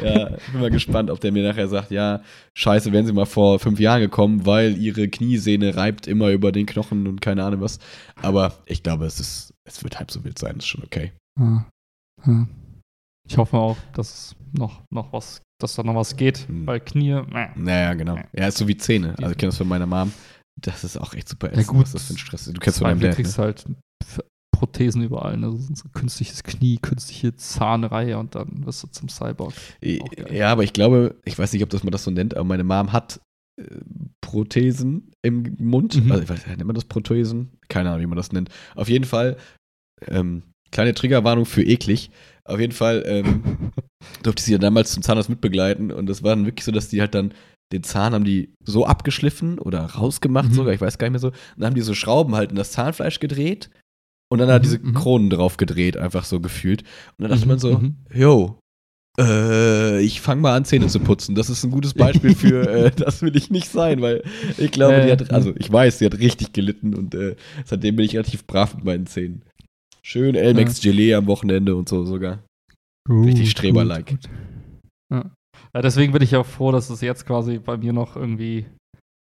[0.02, 2.20] Ja, ich bin mal gespannt, ob der mir nachher sagt, ja,
[2.54, 6.66] scheiße, wären sie mal vor fünf Jahren gekommen, weil ihre Kniesehne reibt immer über den
[6.66, 7.78] Knochen und keine Ahnung was.
[8.16, 11.12] Aber ich glaube, es ist, es wird halb so wild sein, ist schon okay.
[13.28, 16.66] Ich hoffe auch, dass noch, noch was, dass da noch was geht, hm.
[16.66, 17.11] weil Knie.
[17.11, 17.49] Äh.
[17.55, 18.19] Naja, genau.
[18.33, 19.14] Ja, ist so wie Zähne.
[19.19, 20.12] Also ich kenne das von meiner Mom.
[20.61, 22.57] Das ist auch echt super ätzend, ja, gut, was das für ein Stress ist.
[22.57, 23.12] Du kennst von deinem Dad.
[23.12, 23.45] Du kriegst ne?
[23.45, 23.66] halt
[24.57, 25.53] Prothesen überall, ne?
[25.53, 29.53] So künstliches Knie, künstliche Zahnreihe und dann wirst du zum Cyborg.
[29.83, 32.64] Ja, aber ich glaube, ich weiß nicht, ob das man das so nennt, aber meine
[32.64, 33.21] Mom hat
[33.61, 33.64] äh,
[34.23, 36.03] Prothesen im Mund.
[36.03, 36.11] Mhm.
[36.11, 37.51] Also, ich weiß, nennt man das Prothesen?
[37.69, 38.49] Keine Ahnung, wie man das nennt.
[38.75, 39.37] Auf jeden Fall,
[40.07, 42.11] ähm, kleine Triggerwarnung für eklig.
[42.45, 43.73] Auf jeden Fall ähm,
[44.23, 46.88] durfte ich sie ja damals zum Zahnarzt mitbegleiten und das war dann wirklich so, dass
[46.88, 47.33] die halt dann
[47.73, 50.55] den Zahn haben die so abgeschliffen oder rausgemacht mhm.
[50.55, 51.29] sogar, ich weiß gar nicht mehr so.
[51.29, 53.71] Und dann haben die so Schrauben halt in das Zahnfleisch gedreht
[54.29, 54.95] und dann mhm, hat diese mhm.
[54.95, 56.83] Kronen drauf gedreht, einfach so gefühlt.
[57.19, 57.97] Und dann dachte mhm, man so, mhm.
[58.12, 58.59] yo,
[59.19, 61.35] äh, ich fange mal an, Zähne zu putzen.
[61.35, 64.23] Das ist ein gutes Beispiel für, äh, das will ich nicht sein, weil
[64.59, 67.97] ich glaube, äh, die hat, also ich weiß, sie hat richtig gelitten und äh, seitdem
[67.97, 69.42] bin ich relativ brav mit meinen Zähnen.
[70.03, 70.81] Schön Elmex.
[70.81, 72.45] Gelee am Wochenende und so sogar.
[73.07, 74.19] Gut, Richtig Streber-like.
[75.12, 75.31] Ja.
[75.75, 75.83] ja.
[75.83, 78.66] deswegen bin ich auch froh, dass es jetzt quasi bei mir noch irgendwie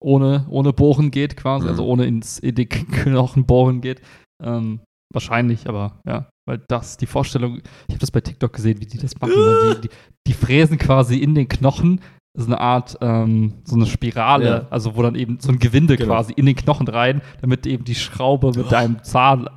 [0.03, 1.71] ohne, ohne Bohren geht, quasi, mhm.
[1.71, 4.01] also ohne ins in die Knochen bohren geht.
[4.43, 4.81] Ähm,
[5.13, 8.99] wahrscheinlich, aber ja, weil das, die Vorstellung, ich habe das bei TikTok gesehen, wie die
[8.99, 9.35] das machen.
[9.35, 9.77] Ne?
[9.77, 9.95] die, die,
[10.27, 12.01] die, fräsen quasi in den Knochen
[12.37, 14.67] so eine Art, ähm, so eine Spirale, ja.
[14.71, 16.15] also wo dann eben so ein Gewinde genau.
[16.15, 18.71] quasi in den Knochen rein, damit eben die Schraube mit oh.
[18.71, 19.49] deinem Zahn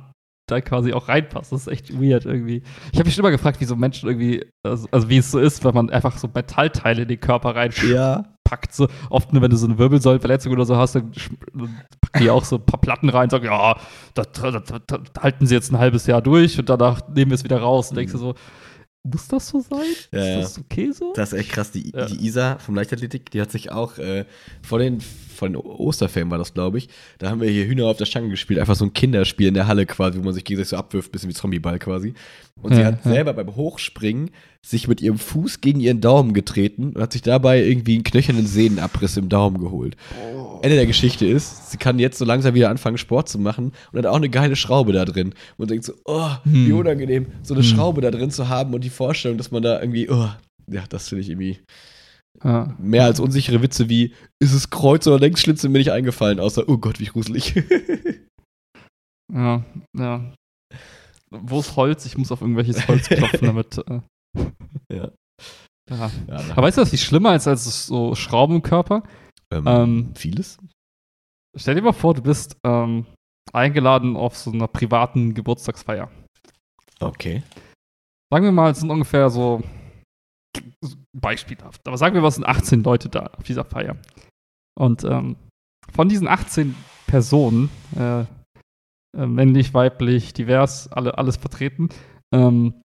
[0.50, 1.52] da quasi auch reinpasst.
[1.52, 2.62] Das ist echt weird irgendwie.
[2.92, 5.38] Ich habe mich schon immer gefragt, wie so Menschen irgendwie, also, also, wie es so
[5.38, 7.88] ist, wenn man einfach so Metallteile in den Körper reinpackt.
[7.88, 8.24] Ja.
[8.70, 11.12] So oft, wenn du so eine Wirbelsäulenverletzung oder so hast, dann
[12.00, 13.76] packen die auch so ein paar Platten rein und sagen, ja,
[14.14, 17.44] das, das, das, halten sie jetzt ein halbes Jahr durch und danach nehmen wir es
[17.44, 17.90] wieder raus.
[17.90, 18.34] Und denkst du so,
[19.10, 19.86] muss das so sein?
[20.12, 21.12] Ja, ist das okay so?
[21.14, 21.70] Das ist echt krass.
[21.70, 22.06] Die, ja.
[22.06, 24.24] die Isa vom Leichtathletik, die hat sich auch äh,
[24.62, 25.00] vor den
[25.38, 26.88] von den Osterferien war das, glaube ich.
[27.18, 28.58] Da haben wir hier Hühner auf der Stange gespielt.
[28.58, 31.30] Einfach so ein Kinderspiel in der Halle quasi, wo man sich gegenseitig so abwirft, bisschen
[31.30, 32.14] wie Zombieball quasi.
[32.62, 33.10] Und ja, sie hat ja.
[33.12, 34.30] selber beim Hochspringen
[34.66, 38.46] sich mit ihrem Fuß gegen ihren Daumen getreten und hat sich dabei irgendwie einen knöchernen
[38.46, 39.96] Sehnenabriss im Daumen geholt.
[40.34, 40.58] Oh.
[40.62, 43.98] Ende der Geschichte ist, sie kann jetzt so langsam wieder anfangen, Sport zu machen und
[43.98, 45.34] hat auch eine geile Schraube da drin.
[45.56, 46.66] Und denkt so, oh, hm.
[46.66, 47.68] wie unangenehm, so eine hm.
[47.68, 50.28] Schraube da drin zu haben und die Vorstellung, dass man da irgendwie, oh,
[50.70, 51.58] ja, das finde ich irgendwie
[52.42, 52.74] Ja.
[52.78, 56.78] mehr als unsichere Witze wie, ist es Kreuz oder Längsschlitze mir nicht eingefallen, außer, oh
[56.78, 57.54] Gott, wie gruselig.
[59.32, 59.62] Ja,
[59.94, 60.32] ja.
[61.30, 62.06] Wo ist Holz?
[62.06, 63.78] Ich muss auf irgendwelches Holz klopfen, damit.
[63.78, 64.00] Äh,
[64.92, 65.10] Ja.
[65.90, 66.10] ja.
[66.52, 69.02] Aber weißt du, was viel schlimmer ist als so Schrauben im Körper?
[69.50, 70.58] ähm, ähm, vieles?
[71.56, 73.06] Stell dir mal vor, du bist ähm,
[73.52, 76.10] eingeladen auf so einer privaten Geburtstagsfeier.
[77.00, 77.42] Okay.
[78.30, 79.62] Sagen wir mal, es sind ungefähr so
[81.16, 83.96] beispielhaft, aber sagen wir mal, es sind 18 Leute da auf dieser Feier.
[84.78, 85.36] Und ähm,
[85.92, 86.74] von diesen 18
[87.06, 88.24] Personen, äh,
[89.16, 91.88] männlich, weiblich, divers, alle, alles vertreten,
[92.34, 92.82] ähm,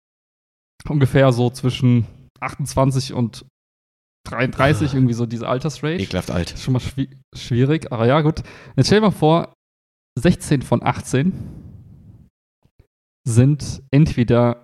[0.87, 2.05] ungefähr so zwischen
[2.39, 3.45] 28 und
[4.25, 5.99] 33, irgendwie so diese Altersrange.
[5.99, 6.53] Ekelhaft alt.
[6.53, 8.41] Ist schon mal schwi schwierig, aber ja, gut.
[8.75, 9.53] Jetzt stell dir mal vor,
[10.19, 11.33] 16 von 18
[13.27, 14.63] sind entweder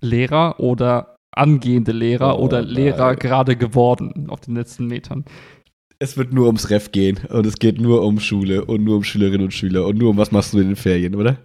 [0.00, 2.70] Lehrer oder angehende Lehrer Oh oder nein.
[2.70, 5.24] Lehrer gerade geworden auf den letzten Metern.
[6.04, 9.04] Es wird nur ums Ref gehen und es geht nur um Schule und nur um
[9.04, 11.38] Schülerinnen und Schüler und nur um was machst du in den Ferien, oder?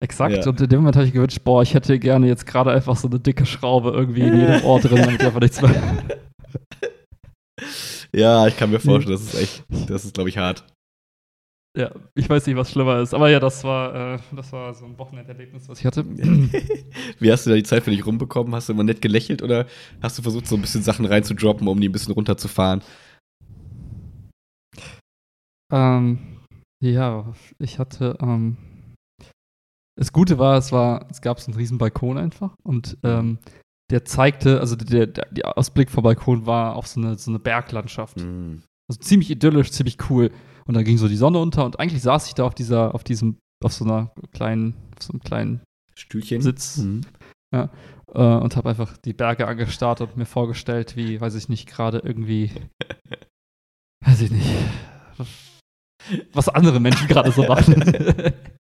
[0.00, 0.36] Exakt.
[0.36, 0.48] Ja.
[0.48, 3.08] Und in dem Moment habe ich gewünscht, boah, ich hätte gerne jetzt gerade einfach so
[3.08, 5.74] eine dicke Schraube irgendwie in jedem Ohr drin, damit einfach nichts mehr.
[8.14, 10.64] Ja, ich kann mir vorstellen, das ist echt, das ist, glaube ich, hart.
[11.76, 13.12] Ja, ich weiß nicht, was schlimmer ist.
[13.12, 16.04] Aber ja, das war, äh, das war so ein Wochenenderlebnis, was ich hatte.
[17.18, 18.54] Wie hast du da die Zeit für dich rumbekommen?
[18.54, 19.66] Hast du immer nett gelächelt oder
[20.00, 22.82] hast du versucht, so ein bisschen Sachen reinzudroppen, um die ein bisschen runterzufahren?
[25.72, 26.18] Ähm,
[26.82, 28.56] ja, ich hatte, ähm,
[29.96, 33.38] das Gute war, es war, es gab so einen riesen Balkon einfach und ähm,
[33.90, 37.38] der zeigte, also der, der, der Ausblick vom Balkon war auf so eine, so eine
[37.38, 38.18] Berglandschaft.
[38.18, 38.62] Mhm.
[38.88, 40.30] Also ziemlich idyllisch, ziemlich cool.
[40.66, 43.02] Und da ging so die Sonne unter und eigentlich saß ich da auf dieser, auf
[43.02, 45.60] diesem, auf so einer kleinen, auf so einem kleinen
[45.94, 46.42] Stühlchen?
[46.42, 47.00] Sitz Mhm.
[47.50, 47.66] äh,
[48.14, 52.50] und habe einfach die Berge angestarrt und mir vorgestellt, wie, weiß ich nicht, gerade irgendwie,
[54.04, 54.50] weiß ich nicht,
[56.32, 57.82] was andere Menschen gerade so machen.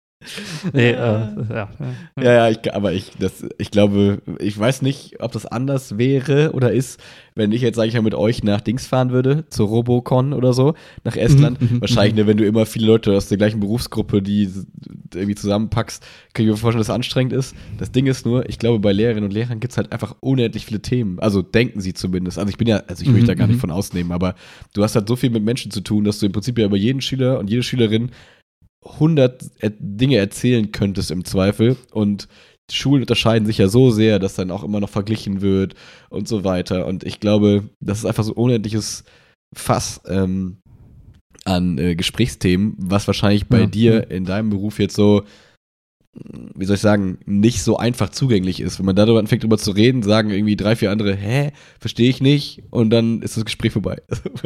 [0.73, 1.35] nee, äh, ja.
[1.49, 1.69] ja.
[2.17, 6.51] Ja, ja, ich, aber ich, das, ich glaube, ich weiß nicht, ob das anders wäre
[6.53, 6.99] oder ist,
[7.35, 10.53] wenn ich jetzt, sage ich mal, mit euch nach Dings fahren würde, zur Robocon oder
[10.53, 11.59] so, nach Estland.
[11.61, 14.49] Mhm, Wahrscheinlich, ne, wenn du immer viele Leute aus der gleichen Berufsgruppe, die
[15.13, 17.55] irgendwie zusammenpackst, kann ich mir vorstellen, dass es anstrengend ist.
[17.77, 20.65] Das Ding ist nur, ich glaube, bei Lehrerinnen und Lehrern gibt es halt einfach unendlich
[20.65, 21.19] viele Themen.
[21.19, 22.37] Also denken sie zumindest.
[22.37, 23.61] Also ich bin ja, also ich will mich Mhm, da gar nicht mhm.
[23.61, 24.35] von ausnehmen, aber
[24.73, 26.77] du hast halt so viel mit Menschen zu tun, dass du im Prinzip ja über
[26.77, 28.11] jeden Schüler und jede Schülerin
[28.85, 32.27] 100 er Dinge erzählen könntest im Zweifel und
[32.71, 35.75] Schulen unterscheiden sich ja so sehr, dass dann auch immer noch verglichen wird
[36.09, 36.87] und so weiter.
[36.87, 39.03] Und ich glaube, das ist einfach so ein unendliches
[39.55, 40.57] Fass ähm,
[41.43, 45.23] an äh, Gesprächsthemen, was wahrscheinlich bei Ja, dir in deinem Beruf jetzt so,
[46.13, 48.79] wie soll ich sagen, nicht so einfach zugänglich ist.
[48.79, 52.19] Wenn man darüber anfängt, drüber zu reden, sagen irgendwie drei, vier andere, hä, verstehe ich
[52.19, 54.01] nicht, und dann ist das Gespräch vorbei.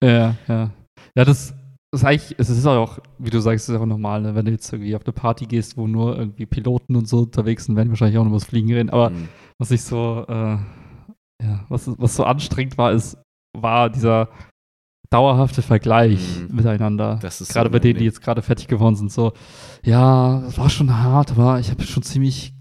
[0.00, 0.70] Ja, ja.
[1.16, 1.54] Ja, das
[1.94, 4.34] ist eigentlich, es ist auch, wie du sagst, es ist auch normal, ne?
[4.34, 7.64] wenn du jetzt irgendwie auf eine Party gehst, wo nur irgendwie Piloten und so unterwegs
[7.64, 8.90] sind, werden wahrscheinlich auch noch was Fliegen reden.
[8.90, 9.28] Aber Mhm.
[9.58, 10.56] was ich so, äh,
[11.42, 13.16] ja, was, was so anstrengend war, ist,
[13.56, 14.28] war dieser
[15.10, 16.20] dauerhafte Vergleich
[16.50, 16.56] Mhm.
[16.56, 17.18] miteinander.
[17.22, 19.32] Das ist so gerade bei denen, die jetzt gerade fertig geworden sind, so,
[19.82, 22.52] ja, das war schon hart, aber ich habe schon ziemlich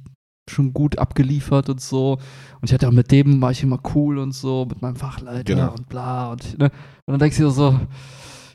[0.50, 2.14] schon gut abgeliefert und so.
[2.62, 5.44] Und ich hatte auch mit dem war ich immer cool und so, mit meinem Fachleiter
[5.44, 5.72] Genau.
[5.74, 6.32] und bla.
[6.32, 6.66] Und, ne?
[6.68, 6.72] und
[7.12, 7.78] dann denkst du dir so,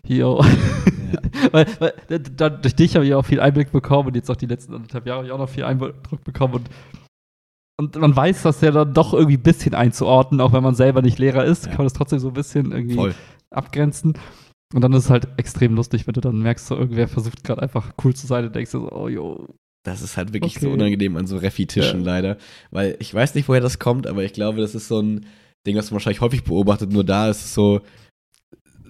[0.06, 0.44] yo.
[1.52, 1.92] weil, weil
[2.36, 5.06] da, durch dich habe ich auch viel Einblick bekommen und jetzt auch die letzten anderthalb
[5.06, 6.70] Jahre habe ich auch noch viel Eindruck bekommen und
[7.78, 11.00] und man weiß das ja dann doch irgendwie ein bisschen einzuordnen, auch wenn man selber
[11.02, 11.70] nicht Lehrer ist, Ja.
[11.70, 13.14] kann man das trotzdem so ein bisschen irgendwie Voll.
[13.50, 14.12] abgrenzen.
[14.74, 17.62] Und dann ist es halt extrem lustig, wenn du dann merkst, so irgendwer versucht gerade
[17.62, 19.48] einfach cool zu sein und denkst dir so, oh jo.
[19.84, 20.74] Das ist halt wirklich so Okay.
[20.74, 22.06] unangenehm an so Refi-Tischen Ja.
[22.06, 22.36] leider.
[22.70, 25.26] Weil ich weiß nicht, woher das kommt, aber ich glaube, das ist so ein
[25.66, 26.92] Ding, was man wahrscheinlich häufig beobachtet.
[26.92, 27.80] Nur da ist es so,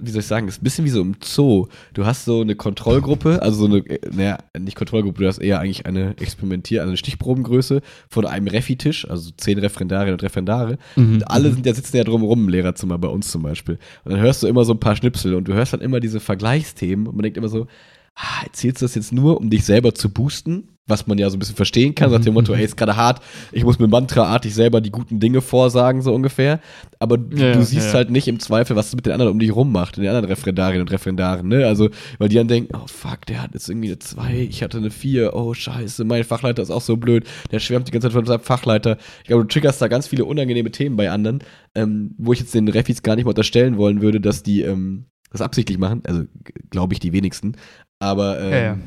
[0.03, 1.69] wie soll ich sagen, ist ein bisschen wie so im Zoo.
[1.95, 5.61] Du hast so eine Kontrollgruppe, also so eine, äh, naja, nicht Kontrollgruppe, du hast eher
[5.61, 10.79] eigentlich eine Experimentier-, also eine Stichprobengröße von einem Refi-Tisch, also zehn Referendarinnen und Referendare.
[11.13, 13.79] Und alle sind ja, sitzen ja drumherum im Lehrerzimmer, bei uns zum Beispiel.
[14.05, 16.21] Und dann hörst du immer so ein paar Schnipsel und du hörst dann immer diese
[16.21, 17.67] Vergleichsthemen und man denkt immer so,
[18.15, 20.69] ah, erzählst du das jetzt nur, um dich selber zu boosten?
[20.89, 22.59] Was man ja so ein bisschen verstehen kann, nach dem Motto, Mhm.
[22.59, 26.59] ey, ist gerade hart, ich muss mir mantraartig selber die guten Dinge vorsagen, so ungefähr.
[26.99, 27.93] Aber du, Ja, du siehst ja.
[27.95, 30.25] halt nicht im Zweifel, was es mit den anderen um dich rum macht, den anderen
[30.27, 31.67] Referendarinnen und Referendaren, ne?
[31.69, 34.79] Also, weil die dann denken, oh fuck, der hat jetzt irgendwie eine 2, ich hatte
[34.79, 38.15] eine 4, oh scheiße, mein Fachleiter ist auch so blöd, der schwärmt die ganze Zeit
[38.15, 38.97] von seinem Fachleiter.
[39.21, 41.45] Ich glaube, du triggerst da ganz viele unangenehme Themen bei anderen,
[41.77, 45.05] ähm, wo ich jetzt den Refis gar nicht mal unterstellen wollen würde, dass die ähm,
[45.31, 46.03] das absichtlich machen.
[46.09, 46.25] Also,
[46.71, 47.53] glaube ich, die wenigsten.
[48.01, 48.79] Aber ähm, ja.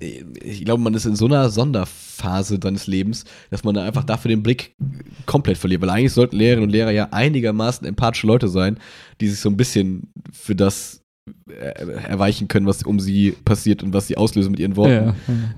[0.00, 4.28] Ich glaube, man ist in so einer Sonderphase deines Lebens, dass man da einfach dafür
[4.28, 4.74] den Blick
[5.26, 5.82] komplett verliert.
[5.82, 8.78] Weil eigentlich sollten Lehrerinnen und Lehrer ja einigermaßen empathische Leute sein,
[9.20, 11.02] die sich so ein bisschen für das
[11.48, 14.92] äh, erweichen können, was um sie passiert und was sie auslösen mit ihren Worten.
[14.92, 15.14] Ja,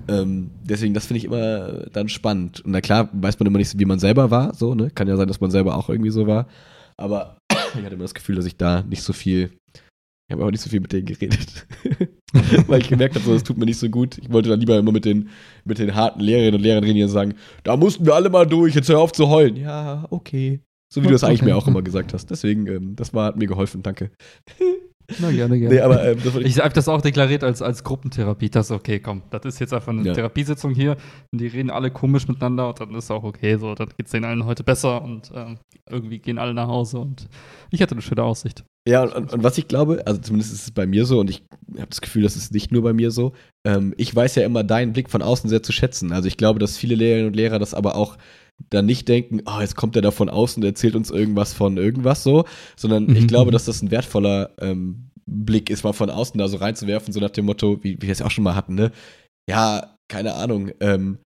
[0.07, 0.21] ja.
[0.21, 2.61] Ähm, deswegen, das finde ich immer dann spannend.
[2.61, 4.53] Und na klar, weiß man immer nicht, wie man selber war.
[4.53, 4.91] So, ne?
[4.91, 6.47] Kann ja sein, dass man selber auch irgendwie so war.
[6.95, 9.51] Aber ich hatte immer das Gefühl, dass ich da nicht so viel
[10.27, 11.67] ich habe auch nicht so viel mit denen geredet.
[12.67, 14.17] Weil ich gemerkt habe, so, das tut mir nicht so gut.
[14.17, 15.29] Ich wollte dann lieber immer mit den,
[15.63, 18.75] mit den harten Lehrerinnen und Lehrern reden und sagen, da mussten wir alle mal durch,
[18.75, 19.55] jetzt hör auf zu heulen.
[19.55, 20.59] Ja, okay.
[20.89, 21.11] So wie okay.
[21.11, 22.29] du es eigentlich mir auch immer gesagt hast.
[22.29, 24.11] Deswegen, ähm, das war, hat mir geholfen, danke.
[25.19, 25.75] Na, gerne, gerne.
[25.75, 28.49] Nee, aber, ähm, ich ich habe das auch deklariert als, als Gruppentherapie.
[28.49, 29.21] Das ist okay, komm.
[29.29, 30.13] Das ist jetzt einfach eine ja.
[30.13, 30.97] Therapiesitzung hier
[31.31, 33.57] und die reden alle komisch miteinander und dann ist auch okay.
[33.57, 35.59] So, dann geht es denen allen heute besser und ähm,
[35.89, 37.29] irgendwie gehen alle nach Hause und
[37.71, 38.65] ich hatte eine schöne Aussicht.
[38.87, 41.43] Ja, und, und, was ich glaube, also zumindest ist es bei mir so und ich
[41.77, 43.33] habe das Gefühl, das ist nicht nur bei mir so.
[43.65, 46.13] Ähm, ich weiß ja immer deinen Blick von außen sehr zu schätzen.
[46.13, 48.17] Also ich glaube, dass viele Lehrerinnen und Lehrer das aber auch
[48.69, 51.77] dann nicht denken, oh, jetzt kommt er da von außen und erzählt uns irgendwas von
[51.77, 52.45] irgendwas so,
[52.77, 53.15] sondern mhm.
[53.17, 57.13] ich glaube, dass das ein wertvoller ähm, Blick ist, mal von außen da so reinzuwerfen,
[57.13, 58.91] so nach dem Motto, wie, wie wir es ja auch schon mal hatten, ne?
[59.49, 61.19] Ja, keine Ahnung, ähm,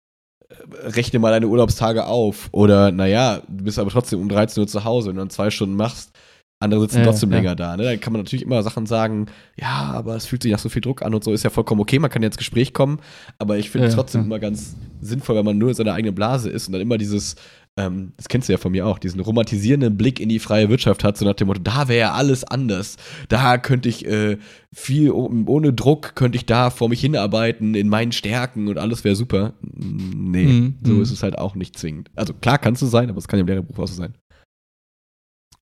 [0.82, 4.86] rechne mal deine Urlaubstage auf oder naja, du bist aber trotzdem um 13 Uhr zu
[4.86, 6.12] Hause und dann zwei Stunden machst,
[6.60, 7.38] andere sitzen trotzdem ja.
[7.38, 7.78] länger da.
[7.78, 7.84] Ne?
[7.84, 10.82] Dann kann man natürlich immer Sachen sagen, ja, aber es fühlt sich nach so viel
[10.82, 13.00] Druck an und so, ist ja vollkommen okay, man kann ja ins Gespräch kommen,
[13.38, 16.50] aber ich finde es trotzdem immer ganz sinnvoll, wenn man nur in seiner eigenen Blase
[16.50, 17.36] ist und dann immer dieses,
[17.78, 21.06] ähm, das kennst du ja von mir auch, diesen romantisierenden Blick in die freie Wirtschaft
[21.06, 22.98] hat, so nach dem Motto, da wäre ja alles anders.
[23.30, 24.38] Da könnte ich äh,
[24.74, 29.16] viel ohne Druck, könnte ich da vor mich hinarbeiten in meinen Stärken und alles wäre
[29.16, 29.54] super.
[29.62, 30.80] Nee, mhm.
[30.84, 31.02] so mhm.
[31.02, 32.12] ist es halt auch nicht zwingend.
[32.16, 34.14] Also klar kannst du sein, aber es kann ja im Lehrerberuf auch so sein.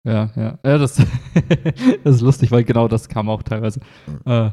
[0.07, 0.57] Ja, ja.
[0.63, 0.95] Ja, das,
[2.03, 3.81] das ist lustig, weil genau das kam auch teilweise.
[4.25, 4.51] Äh,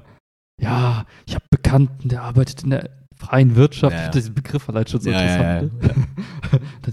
[0.61, 3.97] ja, ich habe Bekannten, der arbeitet in der freien Wirtschaft.
[3.97, 4.09] Ja, ja.
[4.11, 5.73] Diesen Begriff allein schon so ja, interessant.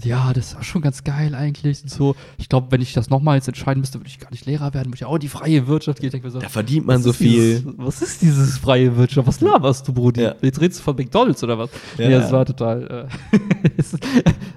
[0.04, 0.32] ja.
[0.32, 1.82] das ist schon ganz geil eigentlich.
[1.82, 2.14] Und so.
[2.38, 4.88] Ich glaube, wenn ich das nochmal jetzt entscheiden müsste, würde ich gar nicht Lehrer werden,
[4.88, 6.12] würde ich auch in die freie Wirtschaft gehen.
[6.30, 7.58] So, da verdient man so viel.
[7.58, 9.26] Dieses, was ist dieses freie Wirtschaft?
[9.26, 10.28] Was laberst du, Brudi?
[10.40, 11.70] Jetzt redest du von McDonalds oder was?
[11.98, 13.08] Ja, das war total.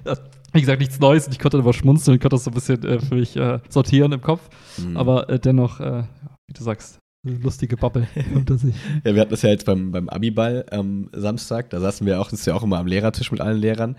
[0.06, 0.14] Äh,
[0.52, 2.82] wie gesagt, nichts Neues und ich konnte aber schmunzeln, ich konnte das so ein bisschen
[2.84, 4.48] äh, für mich äh, sortieren im Kopf.
[4.78, 4.96] Mhm.
[4.96, 6.04] Aber äh, dennoch, äh,
[6.46, 8.74] wie du sagst, lustige Bubble unter sich.
[9.04, 12.30] ja, wir hatten das ja jetzt beim, beim Abiball am Samstag, da saßen wir auch,
[12.30, 13.96] das ist ja auch immer am Lehrertisch mit allen Lehrern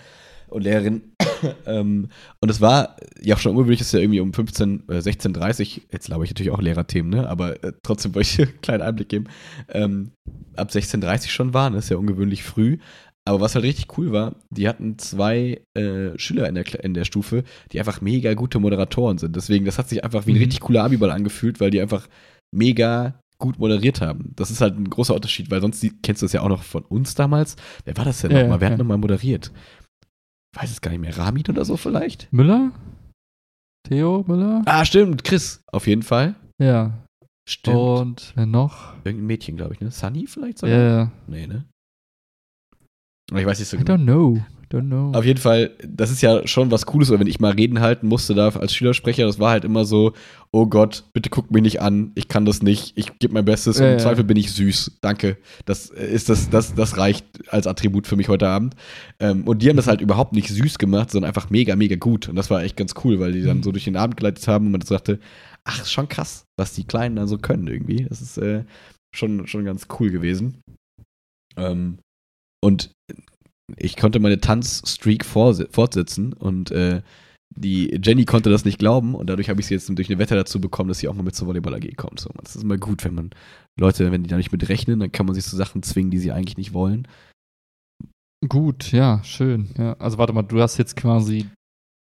[0.48, 1.14] und Lehrerinnen.
[1.66, 5.82] ähm, und es war ja auch schon ungewöhnlich, dass ja irgendwie um 15, äh, 16.30
[5.92, 7.30] jetzt glaube ich natürlich auch Lehrerthemen, ne?
[7.30, 9.26] aber äh, trotzdem wollte ich einen kleinen Einblick geben,
[9.70, 10.12] ähm,
[10.56, 12.78] ab 16.30 schon waren, das ist ja ungewöhnlich früh.
[13.28, 17.04] Aber was halt richtig cool war, die hatten zwei äh, Schüler in der, in der
[17.04, 19.36] Stufe, die einfach mega gute Moderatoren sind.
[19.36, 20.44] Deswegen, das hat sich einfach wie ein mhm.
[20.44, 22.08] richtig cooler Abiball angefühlt, weil die einfach
[22.56, 24.32] mega gut moderiert haben.
[24.36, 26.84] Das ist halt ein großer Unterschied, weil sonst kennst du es ja auch noch von
[26.84, 27.56] uns damals.
[27.86, 28.62] Wer war das denn ja, nochmal?
[28.62, 28.72] Wer ja.
[28.72, 29.52] hat nochmal moderiert?
[30.56, 31.18] Weiß es gar nicht mehr.
[31.18, 32.32] Ramit oder so vielleicht?
[32.32, 32.72] Müller?
[33.88, 34.64] Theo Müller?
[34.66, 35.24] Ah, stimmt.
[35.24, 36.36] Chris, auf jeden Fall.
[36.60, 36.98] Ja.
[37.48, 37.78] Stimmt.
[37.78, 38.94] Und wer noch?
[39.04, 39.92] Irgendein Mädchen, glaube ich, ne?
[39.92, 40.78] Sunny vielleicht sogar?
[40.78, 41.12] Ja, ja.
[41.28, 41.66] Nee, ne?
[43.36, 43.94] Ich weiß nicht so genau.
[43.94, 44.42] I don't know.
[44.70, 45.18] Don't know.
[45.18, 48.36] Auf jeden Fall, das ist ja schon was Cooles, wenn ich mal reden halten musste
[48.36, 50.12] da als Schülersprecher, das war halt immer so,
[50.52, 53.80] oh Gott, bitte guck mich nicht an, ich kann das nicht, ich gebe mein Bestes
[53.80, 54.04] ja, und im ja.
[54.04, 54.98] Zweifel bin ich süß.
[55.00, 55.38] Danke.
[55.66, 58.76] Das ist das, das, das reicht als Attribut für mich heute Abend.
[59.22, 62.28] Ähm, und die haben das halt überhaupt nicht süß gemacht, sondern einfach mega, mega gut.
[62.28, 63.64] Und das war echt ganz cool, weil die dann mhm.
[63.64, 65.20] so durch den Abend geleitet haben und man sagte,
[65.64, 68.06] ach, ist schon krass, was die Kleinen da so können irgendwie.
[68.10, 68.66] Das ist äh,
[69.16, 70.58] schon, schon ganz cool gewesen.
[71.56, 72.00] Ähm,
[72.62, 72.92] und
[73.76, 77.02] ich konnte meine Tanzstreak fortsetzen und äh,
[77.56, 80.36] die Jenny konnte das nicht glauben und dadurch habe ich sie jetzt durch eine Wette
[80.36, 82.20] dazu bekommen, dass sie auch mal mit zur Volleyball AG kommt.
[82.20, 83.32] So, das ist immer gut, wenn man
[83.80, 86.12] Leute, wenn die da nicht mit rechnen, dann kann man sich zu so Sachen zwingen,
[86.12, 87.08] die sie eigentlich nicht wollen.
[88.48, 89.70] Gut, ja, schön.
[89.78, 89.94] Ja.
[89.94, 91.48] Also warte mal, du hast jetzt quasi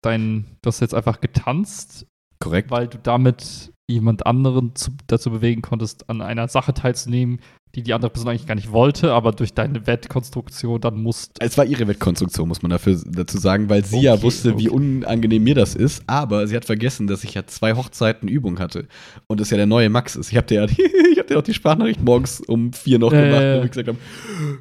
[0.03, 2.07] dein, du hast jetzt einfach getanzt.
[2.39, 2.71] Korrekt.
[2.71, 7.41] Weil du damit jemand anderen zu, dazu bewegen konntest, an einer Sache teilzunehmen,
[7.75, 11.35] die die andere Person eigentlich gar nicht wollte, aber durch deine Wettkonstruktion dann musste.
[11.41, 14.65] Es war ihre Wettkonstruktion, muss man dafür dazu sagen, weil sie okay, ja wusste, okay.
[14.65, 18.59] wie unangenehm mir das ist, aber sie hat vergessen, dass ich ja zwei Hochzeiten Übung
[18.59, 18.89] hatte
[19.27, 20.31] und das ja der neue Max ist.
[20.31, 20.83] Ich habe dir ja die,
[21.13, 23.89] ich hab dir auch die Sprachnachricht morgens um vier noch äh, gemacht, wo ich gesagt
[23.89, 23.99] habe,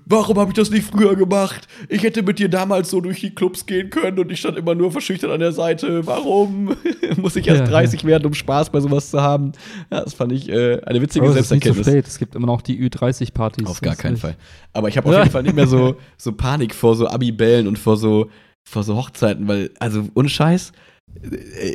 [0.06, 1.68] warum habe ich das nicht früher gemacht?
[1.90, 4.74] Ich hätte mit dir damals so durch die Clubs gehen können und ich stand immer
[4.74, 6.08] nur verschüchtert an der Seite.
[6.08, 6.78] Warum
[7.18, 8.08] muss ich erst ja, 30 ja.
[8.08, 9.52] werden, um Spaß bei sowas zu haben?
[9.92, 11.86] Ja, das fand ich äh, eine witzige aber Selbsterkenntnis.
[11.86, 13.68] So es gibt immer noch die Ü 30-Partys.
[13.68, 14.36] Auf gar keinen Fall.
[14.74, 17.80] Aber ich habe auf jeden Fall nicht mehr so, so Panik vor so Abibällen und
[17.80, 18.30] vor so,
[18.70, 20.72] vor so Hochzeiten, weil, also ohne Scheiß,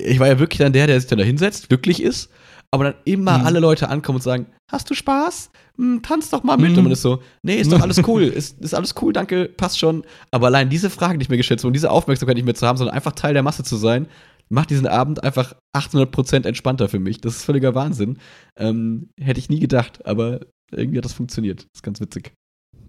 [0.07, 2.31] ich war ja wirklich dann der, der sich dann da hinsetzt, glücklich ist,
[2.71, 3.47] aber dann immer Mhm.
[3.47, 5.51] alle Leute ankommen und sagen, hast du Spaß?
[5.77, 6.73] Hm, tanz doch mal mit.
[6.73, 6.79] Mhm.
[6.79, 9.79] Und man ist so, nee, ist doch alles cool, ist, ist alles cool, danke, passt
[9.79, 10.05] schon.
[10.31, 12.95] Aber allein diese Fragen nicht mehr geschätzt und diese Aufmerksamkeit nicht mehr zu haben, sondern
[12.95, 14.07] einfach Teil der Masse zu sein,
[14.49, 17.21] macht diesen Abend einfach 800% entspannter für mich.
[17.21, 18.19] Das ist völliger Wahnsinn.
[18.57, 20.41] Ähm, hätte ich nie gedacht, aber
[20.73, 21.61] irgendwie hat das funktioniert.
[21.61, 22.33] Das ist ganz witzig.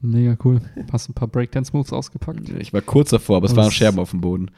[0.02, 0.62] Mega cool.
[0.92, 2.50] Hast ein paar Breakdance-Moves ausgepackt?
[2.50, 4.52] Ich war kurz davor, aber es waren Scherben auf dem Boden.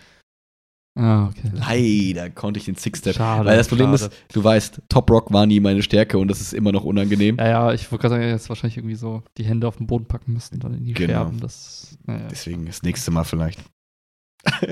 [0.98, 1.50] Ah, okay.
[1.54, 3.16] Leider konnte ich den Six-Step.
[3.16, 3.46] Schade.
[3.46, 4.12] Weil das Problem schade.
[4.14, 7.38] ist, du weißt, Top Rock war nie meine Stärke und das ist immer noch unangenehm.
[7.38, 10.06] Ja, ja, ich wollte gerade sagen, jetzt wahrscheinlich irgendwie so die Hände auf den Boden
[10.08, 11.14] packen müssen und dann in die Genau.
[11.14, 11.40] Scherben.
[11.40, 13.64] Das, naja, Deswegen das nächste Mal vielleicht.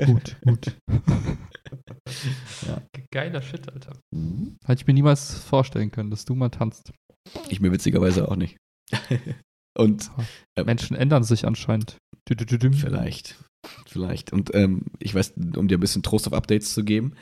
[0.06, 0.76] gut, gut.
[2.66, 2.80] Ja.
[3.10, 3.92] Geiler Shit, Alter.
[4.64, 6.92] Hätte ich mir niemals vorstellen können, dass du mal tanzt.
[7.48, 8.56] Ich mir witzigerweise auch nicht.
[9.78, 10.10] und
[10.56, 10.64] Ja.
[10.64, 11.96] Menschen ändern sich anscheinend.
[12.30, 12.74] -dü -dü -düm.
[12.74, 13.36] vielleicht,
[13.86, 14.32] vielleicht.
[14.32, 17.14] Und ähm, ich weiß, um dir ein bisschen Trost auf Updates zu geben,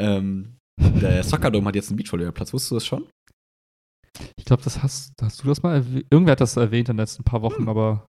[0.00, 2.52] ähm, der Soccer Dome hat jetzt einen Beachvolleyballplatz.
[2.52, 3.06] Wusstest du das schon?
[4.36, 6.06] Ich glaube, das hast, hast du das mal erwähnt.
[6.10, 7.42] Irgendwer hat das erwähnt in den letzten paar Hm.
[7.42, 8.06] Wochen, aber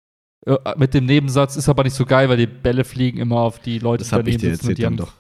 [0.48, 3.60] äh, mit dem Nebensatz ist aber nicht so geil, weil die Bälle fliegen immer auf
[3.60, 5.14] die Leute, Das habe ich dir sitzen und erzählt die haben doch.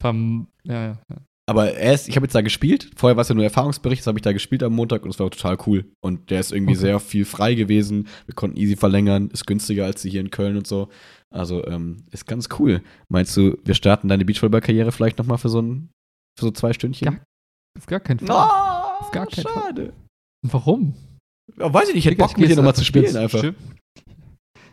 [0.00, 1.16] vom, ja, ja, ja.
[1.48, 2.90] Aber er ist, ich habe jetzt da gespielt.
[2.94, 5.18] Vorher war es ja nur Erfahrungsbericht, das habe ich da gespielt am Montag und es
[5.18, 5.90] war total cool.
[6.02, 6.80] Und der ist irgendwie Okay.
[6.80, 8.06] sehr viel frei gewesen.
[8.26, 10.88] Wir konnten easy verlängern, ist günstiger als die hier in Köln und so.
[11.30, 12.82] Also ähm, ist ganz cool.
[13.08, 15.90] Meinst du, wir starten deine Beachvolleyball-Karriere vielleicht nochmal für so ein,
[16.38, 17.06] für so zwei Stündchen?
[17.14, 17.24] Gar-
[17.78, 18.28] Auf gar keinen Fall.
[18.28, 18.34] No,
[19.00, 19.52] Auf gar keinen Fall.
[19.54, 19.92] schade.
[20.42, 20.94] Warum?
[21.58, 23.38] Ja, weiß ich nicht, ich hätte Bock mit dir nochmal zu spielen einfach.
[23.38, 23.56] stimmt.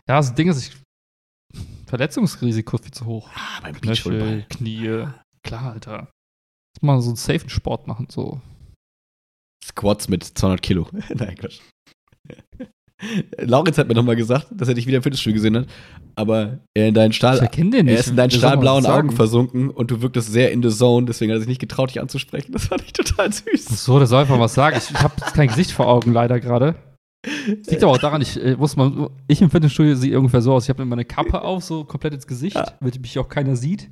[0.08, 0.76] Ja, das Ding ist, ich,
[1.86, 3.30] Verletzungsrisiko ist viel zu hoch.
[3.34, 4.46] Ah, beim Knöchel, Beachvolleyball.
[4.50, 5.06] Knie.
[5.42, 6.08] Klar, Alter.
[6.82, 8.40] Mal so einen safen Sport machen, so.
[9.64, 10.88] Squats mit 200 Kilo.
[11.14, 11.60] Nein, Quatsch.
[13.38, 15.66] Lauritz hat mir nochmal gesagt, dass er dich wieder im Fitnessstudio gesehen hat,
[16.14, 20.32] aber er in deinen Stahl, er ist in deinen das Augen versunken und du wirktest
[20.32, 22.52] sehr in the zone, deswegen hat er sich nicht getraut, dich anzusprechen.
[22.52, 23.84] Das fand ich total süß.
[23.84, 24.78] So, der soll einfach was sagen.
[24.78, 26.74] Ich, ich habe kein Gesicht vor Augen leider gerade.
[27.46, 30.64] Liegt aber auch daran, ich äh, muss mal, ich im Fitnessstudio sehe ungefähr so aus.
[30.64, 33.90] Ich habe immer eine Kappe auf, so komplett ins Gesicht, damit mich auch keiner sieht.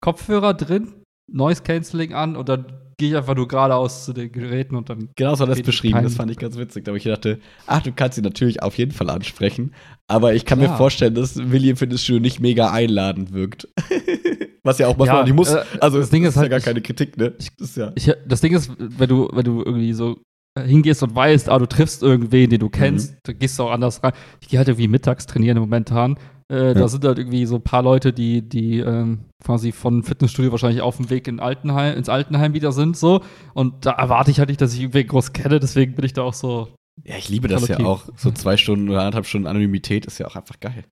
[0.00, 1.01] Kopfhörer drin,
[1.32, 2.66] Noise Cancelling an und dann
[2.98, 5.08] gehe ich einfach nur geradeaus zu den Geräten und dann.
[5.16, 6.86] Genau so hat er das beschrieben, das fand ich ganz witzig.
[6.86, 9.74] Aber ich dachte, ach, du kannst ihn natürlich auf jeden Fall ansprechen,
[10.08, 10.76] aber ich kann mir Klar.
[10.78, 13.68] vorstellen, dass Willi im Fitnessstudio nicht mega einladend wirkt.
[14.64, 15.50] Was ja auch manchmal Ja, nicht muss.
[15.52, 17.34] äh, also, das Ding ist ja halt, gar ich- keine Kritik, ne?
[17.38, 17.92] ich- das ist ja.
[17.96, 20.18] Ich, das Ding ist, wenn du, wenn du irgendwie so
[20.56, 24.04] hingehst und weißt, ah, du triffst irgendwen, den du kennst, dann gehst du auch anders
[24.04, 24.12] rein.
[24.40, 26.16] Ich gehe halt irgendwie mittags trainieren momentan.
[26.48, 26.88] Äh, Da Ja.
[26.88, 30.96] sind halt irgendwie so ein paar Leute, die, die ähm, quasi von Fitnessstudio wahrscheinlich auf
[30.96, 33.22] dem Weg in Altenheim, ins Altenheim wieder sind, so.
[33.54, 36.22] Und da erwarte ich halt nicht, dass ich irgendwen groß kenne, deswegen bin ich da
[36.22, 36.74] auch so.
[37.04, 38.08] Ja, ich liebe das Voll ja auch.
[38.16, 40.84] So zwei Stunden oder anderthalb Stunden Anonymität ist ja auch einfach geil.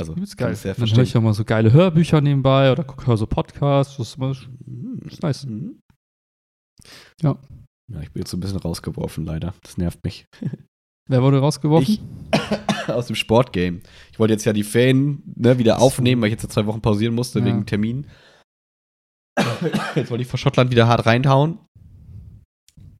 [0.00, 0.56] Also, Übelst kann geil.
[0.56, 3.96] sehr Dann höre ich auch mal so geile Hörbücher nebenbei oder gucke höre so Podcasts.
[3.96, 4.34] Das ist immer
[4.66, 4.98] Mhm.
[5.06, 5.46] ist nice.
[5.46, 5.80] Mhm.
[7.22, 7.36] Ja.
[7.92, 9.54] Ja, ich bin jetzt so ein bisschen rausgeworfen, leider.
[9.62, 10.26] Das nervt mich.
[11.08, 11.98] Wer wurde rausgeworfen?
[12.32, 13.80] Ich aus dem Sportgame.
[14.12, 17.14] Ich wollte jetzt ja die Fan ne, wieder aufnehmen, weil ich jetzt zwei Wochen pausieren
[17.14, 17.44] musste Ja.
[17.46, 18.06] wegen Termin.
[19.94, 21.58] Jetzt wollte ich vor Schottland wieder hart reinhauen.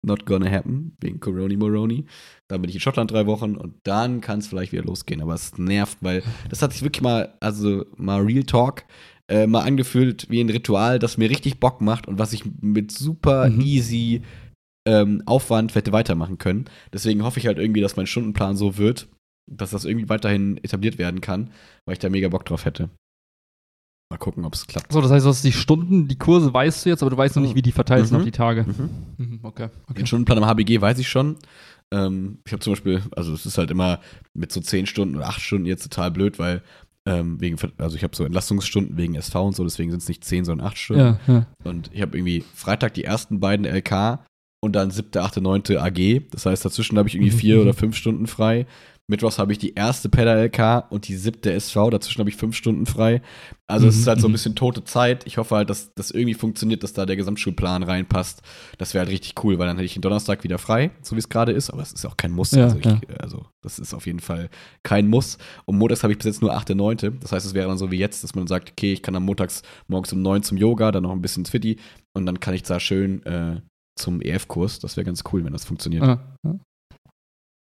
[0.02, 2.04] Not gonna happen, wegen Coroni Moroni.
[2.48, 5.20] Dann bin ich in Schottland drei Wochen und dann kann es vielleicht wieder losgehen.
[5.20, 8.84] Aber es nervt, weil das hat sich wirklich mal, also mal Real Talk,
[9.28, 12.92] äh, mal angefühlt wie ein Ritual, das mir richtig Bock macht und was ich mit
[12.92, 13.60] super Mhm.
[13.62, 14.22] easy
[14.86, 16.66] ähm, Aufwand hätte weitermachen können.
[16.92, 19.08] Deswegen hoffe ich halt irgendwie, dass mein Stundenplan so wird,
[19.50, 21.50] dass das irgendwie weiterhin etabliert werden kann,
[21.86, 22.88] weil ich da mega Bock drauf hätte.
[24.10, 24.92] Mal gucken, ob es klappt.
[24.92, 27.34] So, das heißt, du hast die Stunden, die Kurse weißt du jetzt, aber du weißt
[27.34, 28.20] noch nicht, wie die verteilt sind Mhm.
[28.20, 28.62] auf die Tage.
[28.64, 28.90] Mhm.
[29.18, 29.68] Mhm, okay.
[29.88, 29.94] okay.
[29.98, 31.36] Den Stundenplan am HBG weiß ich schon.
[31.92, 34.00] Ähm, ich habe zum Beispiel, also es ist halt immer
[34.32, 36.62] mit so 10 Stunden oder 8 Stunden jetzt total blöd, weil
[37.08, 40.24] ähm, wegen, also ich habe so Entlastungsstunden wegen SV und so, deswegen sind es nicht
[40.24, 41.18] 10, sondern 8 Stunden.
[41.26, 41.46] Ja, ja.
[41.64, 44.20] Und ich habe irgendwie Freitag die ersten beiden LK
[44.66, 46.22] und dann siebte, achte, neunte AG.
[46.30, 47.62] Das heißt, dazwischen habe ich irgendwie vier mhm.
[47.62, 48.66] oder fünf Stunden frei.
[49.08, 51.90] Mittwochs habe ich die erste Pedal-LK und die siebte SV.
[51.90, 53.22] Dazwischen habe ich fünf Stunden frei.
[53.68, 54.32] Also es ist halt so ein mhm.
[54.32, 55.24] bisschen tote Zeit.
[55.26, 58.42] Ich hoffe halt, dass das irgendwie funktioniert, dass da der Gesamtschulplan reinpasst.
[58.78, 61.20] Das wäre halt richtig cool, weil dann hätte ich den Donnerstag wieder frei, so wie
[61.20, 61.70] es gerade ist.
[61.70, 62.50] Aber es ist auch kein Muss.
[62.50, 63.00] Ja, also, ich, ja.
[63.20, 64.50] also das ist auf jeden Fall
[64.82, 65.38] kein Muss.
[65.66, 67.12] Und montags habe ich bis jetzt nur achte, neunte.
[67.12, 69.24] Das heißt, es wäre dann so wie jetzt, dass man sagt, okay, ich kann am
[69.24, 71.78] montags morgens um neun zum Yoga, dann noch ein bisschen Fitti
[72.12, 73.60] und dann kann ich da schön äh,
[73.98, 74.78] zum EF-Kurs.
[74.78, 76.02] Das wäre ganz cool, wenn das funktioniert.
[76.02, 76.58] Ah, ja.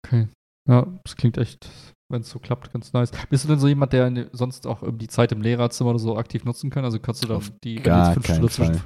[0.06, 0.28] Okay.
[0.70, 1.70] Ja, das klingt echt,
[2.12, 3.12] wenn es so klappt, ganz nice.
[3.30, 6.44] Bist du denn so jemand, der sonst auch die Zeit im Lehrerzimmer oder so aktiv
[6.46, 6.86] nutzen kann?
[6.86, 8.82] Also kannst du da Auf die wenn du gar jetzt fünf Stunden.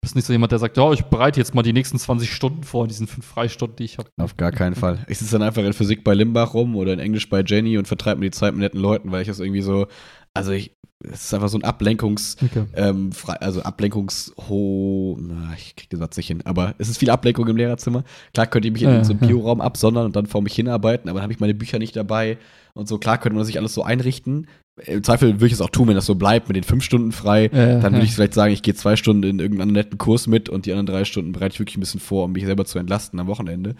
[0.00, 2.62] Bist nicht so jemand, der sagt, ja, ich bereite jetzt mal die nächsten 20 Stunden
[2.62, 4.08] vor, in diesen fünf Freistunden, die ich habe.
[4.18, 5.04] Auf gar keinen Fall.
[5.08, 7.86] Ich sitze dann einfach in Physik bei Limbach rum oder in Englisch bei Jenny und
[7.88, 9.86] vertreibe mir die Zeit mit netten Leuten, weil ich das irgendwie so,
[10.34, 12.64] also ich, es ist einfach so ein Ablenkungs, Okay.
[12.74, 17.10] ähm, frei, also Ablenkungsho, na, ich krieg den Satz nicht hin, aber es ist viel
[17.10, 18.04] Ablenkung im Lehrerzimmer.
[18.34, 19.28] Klar könnte ich mich in Ja, so einem ja.
[19.28, 22.38] Bio-Raum absondern und dann vor mich hinarbeiten, aber dann habe ich meine Bücher nicht dabei
[22.74, 22.98] und so.
[22.98, 24.46] Klar könnte man sich alles so einrichten.
[24.86, 27.12] Im Zweifel würde ich es auch tun, wenn das so bleibt, mit den fünf Stunden
[27.12, 27.50] frei.
[27.52, 30.48] Ja, dann würde ich vielleicht sagen, ich gehe zwei Stunden in irgendeinen netten Kurs mit
[30.48, 32.78] und die anderen drei Stunden bereite ich wirklich ein bisschen vor, um mich selber zu
[32.78, 33.74] entlasten am Wochenende.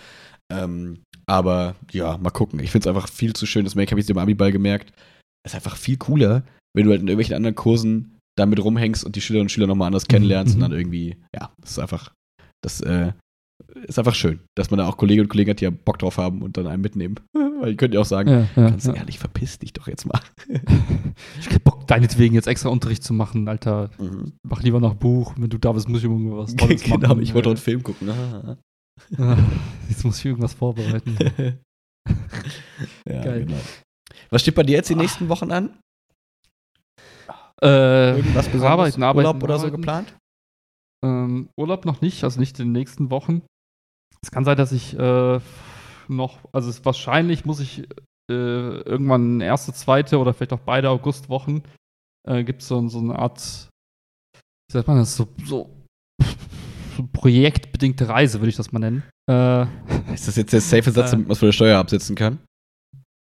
[0.52, 2.60] Ähm, aber ja, mal gucken.
[2.60, 3.64] Ich finde es einfach viel zu schön.
[3.64, 4.92] Das habe ich jetzt im Abiball gemerkt.
[5.44, 6.42] Es ist einfach viel cooler,
[6.74, 9.86] wenn du halt in irgendwelchen anderen Kursen damit rumhängst und die Schülerinnen und Schüler nochmal
[9.86, 10.62] anders kennenlernst Mhm.
[10.62, 12.12] und dann irgendwie, ja, das ist einfach,
[12.62, 13.12] das äh,
[13.86, 16.18] ist einfach schön, dass man da auch Kolleginnen und Kollegen hat, die ja Bock drauf
[16.18, 17.16] haben und dann einen mitnehmen.
[17.32, 18.94] Weil ihr könnt ja auch sagen, Ja, ja, ganz ja.
[18.94, 20.20] ehrlich, verpiss dich doch jetzt mal.
[21.40, 23.90] Ich hab Bock, deinetwegen jetzt extra Unterricht zu machen, Alter.
[24.42, 25.34] Mach lieber noch Buch.
[25.36, 27.22] Wenn du da bist, muss ich irgendwas Tolles genau, machen.
[27.22, 28.08] ich wollte doch einen Film gucken.
[28.10, 28.56] Ah.
[29.18, 29.36] Ah,
[29.88, 31.16] Jetzt muss ich irgendwas vorbereiten.
[33.06, 33.44] ja, Geil.
[33.46, 33.58] genau.
[34.30, 35.78] Was steht bei dir jetzt die nächsten Wochen an?
[37.62, 38.62] Äh, Irgendwas Besonderes?
[38.72, 39.76] Arbeiten, arbeiten, Urlaub oder so arbeiten.
[39.82, 40.14] geplant?
[41.04, 43.42] Ähm, Urlaub noch nicht, also nicht in den nächsten Wochen.
[44.22, 45.40] Es kann sein, dass ich äh,
[46.08, 47.84] noch, also es, wahrscheinlich muss ich
[48.30, 51.62] äh, irgendwann erste, zweite oder vielleicht auch beide Augustwochen
[52.28, 53.68] äh, gibt es so, so eine Art,
[54.34, 55.70] wie sagt man das, so, so,
[56.96, 59.02] so projektbedingte Reise, würde ich das mal nennen.
[59.30, 59.62] Äh,
[60.14, 61.10] Ist das jetzt der safe Satz, Äh.
[61.12, 62.38] damit man es von der Steuer absetzen kann?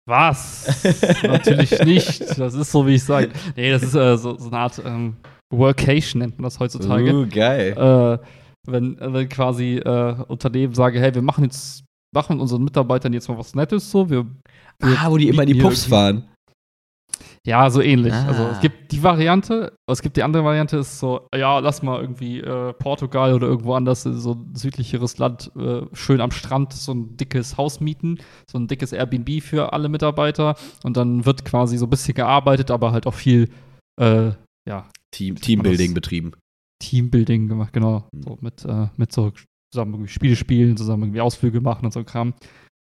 [0.05, 0.83] was?
[1.23, 2.37] Natürlich nicht.
[2.37, 3.31] Das ist so, wie ich sage.
[3.55, 5.16] Nee, das ist äh, so, so eine Art ähm,
[5.53, 7.15] Workation, nennt man das heutzutage.
[7.15, 7.73] Uh, geil.
[7.73, 8.27] äh,
[8.67, 11.85] wenn, wenn quasi äh, Unternehmen sagen, hey, wir machen jetzt,
[12.15, 14.27] machen unseren Mitarbeitern jetzt mal was Nettes so, wir,
[14.79, 16.29] wir ah, wo die immer in die irgendwie- fahren.
[17.45, 18.13] ja, so ähnlich.
[18.13, 18.27] Ah.
[18.29, 22.01] Also es gibt die Variante, es gibt die andere Variante, ist so, ja, lass mal
[22.01, 26.93] irgendwie äh, Portugal oder irgendwo anders, so ein südlicheres Land, äh, schön am Strand so
[26.93, 31.79] ein dickes Haus mieten, so ein dickes Airbnb für alle Mitarbeiter und dann wird quasi
[31.79, 33.49] so ein bisschen gearbeitet, aber halt auch viel,
[34.01, 34.31] äh,
[34.69, 36.33] ja, Team, Teambuilding betrieben.
[36.81, 38.09] Teambuilding gemacht, genau.
[38.13, 38.23] Mhm.
[38.23, 39.33] So mit, äh, mit so
[39.73, 42.35] zusammen irgendwie Spiele spielen, zusammen irgendwie Ausflüge machen und so Kram.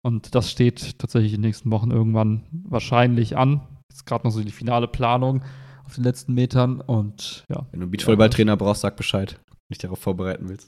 [0.06, 3.62] Und das steht tatsächlich in den nächsten Wochen irgendwann wahrscheinlich an.
[3.92, 5.44] Ist gerade noch so die finale Planung
[5.86, 7.66] auf den letzten Metern und ja.
[7.72, 9.40] Wenn du einen Beachvolleyballtrainer brauchst, sag Bescheid.
[9.48, 10.68] Wenn du dich darauf vorbereiten willst.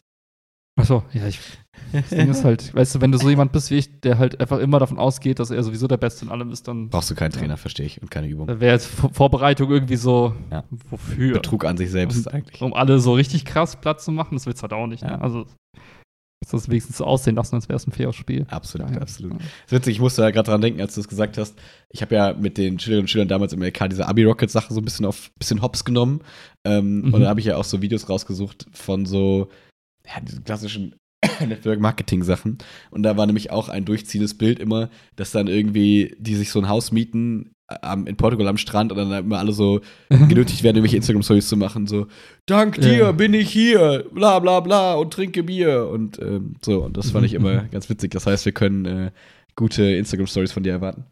[0.80, 1.40] Achso, ja, ich.
[1.92, 4.40] Das Ding ist halt, weißt du, wenn du so jemand bist wie ich, der halt
[4.40, 7.16] einfach immer davon ausgeht, dass er sowieso der Beste in allem ist, dann Brauchst du
[7.16, 8.48] keinen Trainer, verstehe ich, und keine Übung.
[8.48, 10.64] wäre jetzt Vor- Vorbereitung irgendwie so, Ja.
[10.90, 11.34] wofür?
[11.34, 12.62] Betrug an sich selbst Um- eigentlich.
[12.62, 15.04] um alle so richtig krass Platz zu machen, das willst du halt auch nicht.
[15.04, 15.18] Ja.
[15.18, 15.22] Ne?
[15.22, 15.46] Also,
[16.42, 18.46] willst das wenigstens so aussehen lassen, als wäre es ein faires Spiel.
[18.50, 19.34] Absolut, Daher, absolut.
[19.34, 19.38] ja.
[19.40, 21.58] Das ist witzig, ich musste da gerade dran denken, als du es gesagt hast.
[21.92, 24.86] Ich habe ja mit den Schülerinnen und Schülern damals im LK diese Abi-Rocket-Sache so ein
[24.86, 26.22] bisschen auf bisschen hops genommen.
[26.66, 27.14] Ähm, Mhm.
[27.14, 29.50] Und dann habe ich ja auch so Videos rausgesucht von so,
[30.14, 30.96] ja, diesen klassischen
[31.46, 32.58] Network-Marketing-Sachen.
[32.92, 36.60] Und da war nämlich auch ein durchziehendes Bild immer, dass dann irgendwie die sich so
[36.60, 40.64] ein Haus mieten äh, am, in Portugal am Strand und dann immer alle so genötigt
[40.64, 42.08] werden, irgendwelche Instagram-Stories zu machen, so,
[42.46, 42.84] dank Ja.
[42.84, 46.84] dir bin ich hier, bla bla bla und trinke Bier und ähm, so.
[46.84, 48.12] Und das fand ich immer ganz witzig.
[48.12, 49.12] Das heißt, wir können äh,
[49.56, 51.06] gute Instagram-Stories von dir erwarten.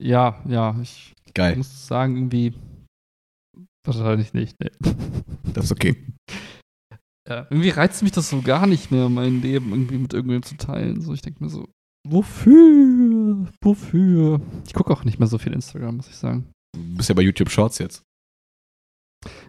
[0.00, 2.54] Ja, ja, ich Geil, muss sagen, irgendwie
[3.84, 4.56] wahrscheinlich nicht.
[4.60, 4.70] Nee.
[5.52, 5.96] das ist okay.
[7.28, 10.56] Ja, irgendwie reizt mich das so gar nicht mehr, mein Leben irgendwie mit irgendwem zu
[10.56, 11.00] teilen.
[11.02, 11.68] So, ich denke mir so,
[12.08, 13.46] wofür?
[13.62, 14.40] Wofür?
[14.66, 16.50] Ich gucke auch nicht mehr so viel Instagram, muss ich sagen.
[16.74, 18.02] Du bist ja bei YouTube Shorts jetzt.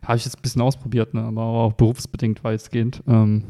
[0.04, 1.22] Habe ich jetzt ein bisschen ausprobiert, ne?
[1.22, 3.04] aber auch berufsbedingt weitestgehend.
[3.08, 3.44] Ähm,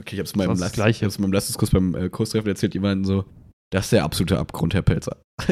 [0.00, 0.98] Okay, ich Leistungs- Gleiche.
[0.98, 3.24] ich hab's mal im Leistungskurs beim äh, Kurstreffen erzählt, die meinten so,
[3.70, 5.22] das ist der absolute Abgrund, Herr Pelzer.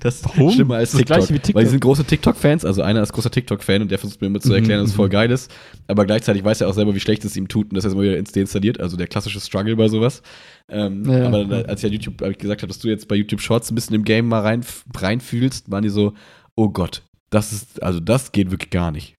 [0.00, 0.50] das ist Warum?
[0.52, 1.16] schlimmer als Das TikTok.
[1.18, 1.54] Gleiche wie TikTok.
[1.54, 4.40] Weil die sind große TikTok-Fans, also einer ist großer TikTok-Fan und der versucht mir immer
[4.40, 5.12] zu erklären, Mhm, dass es voll mhm.
[5.12, 5.50] geil ist.
[5.86, 7.94] Aber gleichzeitig weiß er auch selber, wie schlecht es ihm tut und dass er es
[7.94, 8.80] immer wieder ins deinstalliert.
[8.80, 10.22] Also der klassische Struggle bei sowas.
[10.68, 11.44] Ähm, Ja, aber ja.
[11.44, 13.70] dann, als ich an YouTube hab ich gesagt habe, dass du jetzt bei YouTube Shorts
[13.70, 14.64] ein bisschen im Game mal rein,
[14.96, 16.14] reinfühlst, waren die so,
[16.56, 19.14] oh Gott, das ist, also das geht wirklich gar nicht.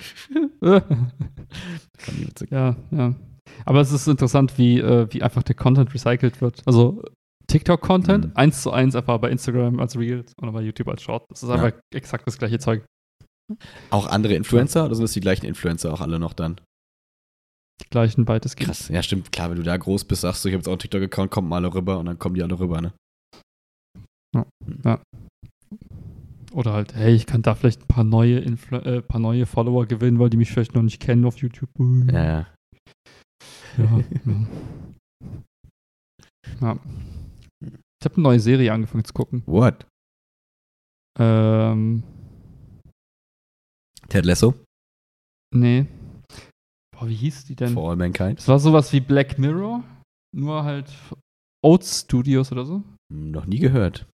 [2.49, 3.15] Ja, ja.
[3.65, 6.61] Aber es ist interessant, wie, äh, wie einfach der Content recycelt wird.
[6.65, 7.03] Also
[7.47, 8.31] TikTok-Content, Mhm.
[8.35, 11.25] eins zu eins einfach bei Instagram als Reels oder bei YouTube als Short.
[11.29, 11.55] Das ist Ja.
[11.55, 12.85] einfach exakt das gleiche Zeug.
[13.89, 16.59] Auch andere Influencer oder sind das die gleichen Influencer auch alle noch dann?
[17.81, 18.67] Die gleichen weitestgehend.
[18.73, 18.87] Krass.
[18.87, 19.31] Ja, stimmt.
[19.31, 21.49] Klar, wenn du da groß bist, sagst du, ich habe jetzt auch einen TikTok-Account, kommt
[21.49, 22.93] mal alle rüber und dann kommen die alle rüber, ne?
[26.53, 29.87] Oder halt, hey, ich kann da vielleicht ein paar neue, Influ äh, paar neue Follower
[29.87, 31.69] gewinnen, weil die mich vielleicht noch nicht kennen auf YouTube.
[32.11, 32.47] Ja, ja.
[33.77, 34.03] ja.
[34.25, 34.47] ja.
[36.61, 36.79] ja.
[38.03, 39.43] Ich habe eine neue Serie angefangen zu gucken.
[39.45, 39.87] What?
[41.17, 42.03] Ähm,
[44.09, 44.55] Ted Lasso?
[45.55, 45.85] nee.
[46.93, 47.73] Boah, wie hieß die denn?
[47.73, 48.39] For All Mankind.
[48.39, 49.85] Das war sowas wie Black Mirror,
[50.35, 50.91] nur halt
[51.63, 52.83] Oats Studios oder so.
[53.09, 54.05] Hm, Noch nie gehört.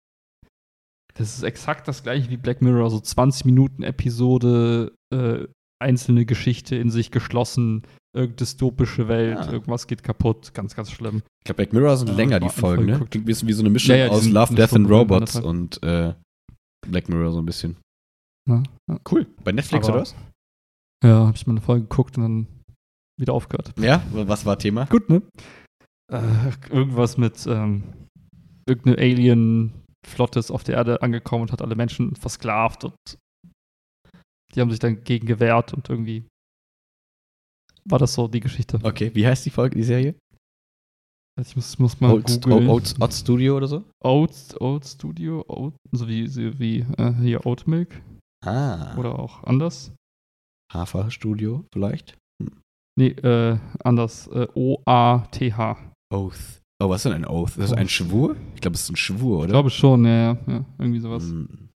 [1.15, 5.47] Das ist exakt das gleiche wie Black Mirror, so 20 Minuten Episode, äh,
[5.81, 9.51] einzelne Geschichte in sich geschlossen, irgendeine dystopische Welt, Ah.
[9.51, 11.21] irgendwas geht kaputt, ganz, ganz schlimm.
[11.39, 12.97] Ich glaube, Black Mirror sind Ja, länger, die Folgen, Folge ne?
[13.09, 15.81] Klingt ein bisschen wie so eine Mischung Ja, ja, aus Love, Death and Robots und
[15.83, 16.13] äh,
[16.87, 17.77] Black Mirror so ein bisschen.
[18.49, 18.99] Ja, ja.
[19.11, 19.27] Cool.
[19.43, 20.15] Bei Netflix Aber- oder was?
[21.03, 22.47] Ja, habe ich mal eine Folge geguckt und dann
[23.19, 23.73] wieder aufgehört.
[23.79, 24.85] Ja, was war Thema?
[24.85, 25.21] Gut, ne?
[26.11, 27.83] Äh, irgendwas mit ähm,
[28.67, 32.95] irgendeine Alien-Flotte ist auf der Erde angekommen und hat alle Menschen versklavt und
[34.55, 36.25] die haben sich dann gegen gewehrt und irgendwie
[37.89, 38.79] war das so die Geschichte.
[38.83, 40.15] Okay, wie heißt die Folge, die Serie?
[41.39, 42.67] Ich muss, muss mal Old, googeln.
[42.67, 43.83] Old, Old Studio oder so?
[44.03, 48.01] Oat, Oat Studio, Oat, so wie, so wie äh, hier Oat Milk
[48.45, 48.97] Ah.
[48.97, 49.93] oder auch anders.
[50.73, 52.17] Hafer-Studio vielleicht?
[52.97, 54.27] Nee, äh, anders.
[54.27, 55.77] Äh, O-A-T-H.
[56.13, 56.59] Oath.
[56.81, 57.57] Oh, was ist denn ein Oath?
[57.57, 57.91] Das ist ein Oath.
[57.91, 58.35] Schwur?
[58.55, 59.53] Ich glaube, es ist ein Schwur, Ich oder?
[59.53, 61.23] glaube schon, ja, ja, ja, irgendwie sowas.
[61.23, 61.69] Hm.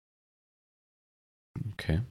[1.73, 2.03] Okay.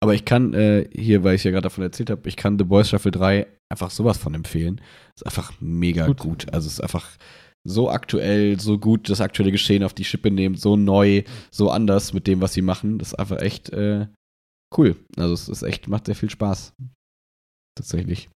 [0.00, 2.64] Aber ich kann äh, hier, weil ich ja gerade davon erzählt habe, ich kann The
[2.64, 4.80] Boys Staffel 3 einfach sowas von empfehlen.
[5.14, 6.18] Ist einfach mega gut.
[6.18, 6.52] Gut.
[6.52, 7.16] Also es ist einfach
[7.64, 12.12] so aktuell, so gut das aktuelle Geschehen auf die Schippe nimmt, so neu, so anders
[12.12, 12.98] mit dem, was sie machen.
[12.98, 14.06] Das ist einfach echt äh,
[14.76, 14.96] cool.
[15.16, 16.74] Also es ist echt, macht sehr viel Spaß.
[17.76, 18.28] Tatsächlich.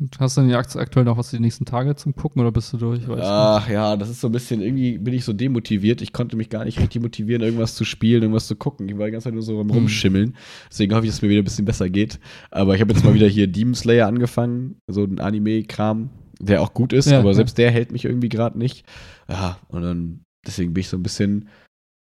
[0.00, 2.72] Und hast du denn jetzt aktuell noch was die nächsten Tage zum Gucken oder bist
[2.72, 3.06] du durch?
[3.06, 6.00] Weiß Ach ja, das ist so ein bisschen, irgendwie bin ich so demotiviert.
[6.00, 8.88] Ich konnte mich gar nicht richtig motivieren, irgendwas zu spielen, irgendwas zu gucken.
[8.88, 9.70] Ich war die ganze Zeit nur so Hm.
[9.70, 10.36] Rumschimmeln.
[10.70, 12.18] Deswegen hoffe ich, dass es mir wieder ein bisschen besser geht.
[12.50, 16.08] Aber ich habe jetzt mal wieder hier Demon Slayer angefangen, so ein Anime-Kram,
[16.40, 17.34] der auch gut ist, Ja, aber ja.
[17.34, 18.86] selbst der hält mich irgendwie gerade nicht.
[19.28, 21.50] Ja, und dann, deswegen bin ich so ein bisschen,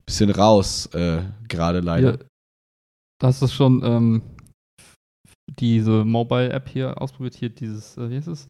[0.05, 2.11] bisschen raus, äh, gerade leider.
[2.11, 2.17] Ja,
[3.23, 4.21] hast du schon ähm,
[5.49, 7.35] diese Mobile-App hier ausprobiert?
[7.35, 8.47] Hier dieses, äh, wie heißt es?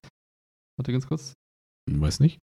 [0.77, 1.33] Warte ganz kurz.
[1.89, 2.39] Weiß nicht.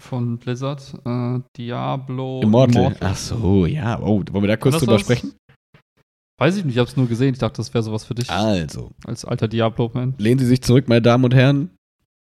[0.00, 0.94] Von Blizzard.
[1.04, 2.40] Äh, Diablo.
[2.42, 2.96] Immortal.
[3.00, 4.00] Ach so, ja.
[4.00, 5.34] Oh, wollen wir da kurz drüber sprechen?
[6.40, 7.32] Weiß ich nicht, ich hab's nur gesehen.
[7.32, 8.30] Ich dachte, das wäre sowas für dich.
[8.30, 10.14] Also, Als alter Diablo-Fan.
[10.18, 11.70] Lehnen Sie sich zurück, meine Damen und Herren.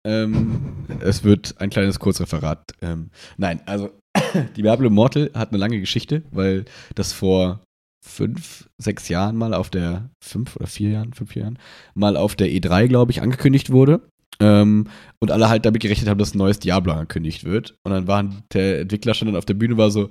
[0.07, 2.63] Ähm, es wird ein kleines Kurzreferat.
[2.81, 3.91] Ähm, nein, also
[4.57, 6.65] Diablo Immortal hat eine lange Geschichte, weil
[6.95, 7.61] das vor
[8.07, 11.59] fünf, sechs Jahren mal auf der, fünf oder vier Jahren, fünf Jahren,
[11.95, 14.01] mal auf der E3, glaube ich, angekündigt wurde.
[14.39, 14.89] Ähm,
[15.19, 17.75] und alle halt damit gerechnet haben, dass ein neues Diablo angekündigt wird.
[17.85, 20.11] Und dann waren der Entwickler schon dann auf der Bühne war so,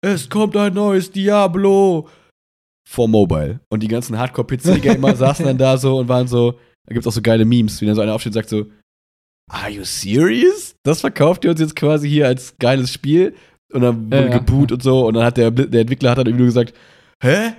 [0.00, 2.08] es kommt ein neues Diablo
[2.88, 3.60] for Mobile.
[3.70, 6.52] Und die ganzen Hardcore-PC-Gamer saßen dann da so und waren so,
[6.86, 8.66] da gibt es auch so geile Memes, wie dann so einer aufsteht und sagt so,
[9.50, 10.74] Are you serious?
[10.84, 13.34] Das verkauft ihr uns jetzt quasi hier als geiles Spiel?
[13.72, 14.38] Und dann wurde Ja, ja.
[14.38, 15.06] geboot und so.
[15.06, 16.74] Und dann hat der, der Entwickler hat dann irgendwie nur gesagt,
[17.22, 17.56] hä?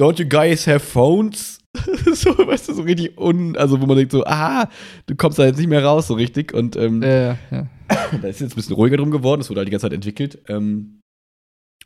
[0.00, 1.58] Don't you guys have phones?
[2.14, 3.56] so, weißt du, so richtig un...
[3.56, 4.68] Also wo man denkt so, ah,
[5.06, 6.54] du kommst da jetzt nicht mehr raus so richtig.
[6.54, 7.36] Und ähm, Äh, ja.
[7.88, 9.40] da ist jetzt ein bisschen ruhiger drum geworden.
[9.40, 10.38] Es wurde halt die ganze Zeit entwickelt.
[10.48, 11.00] Ähm,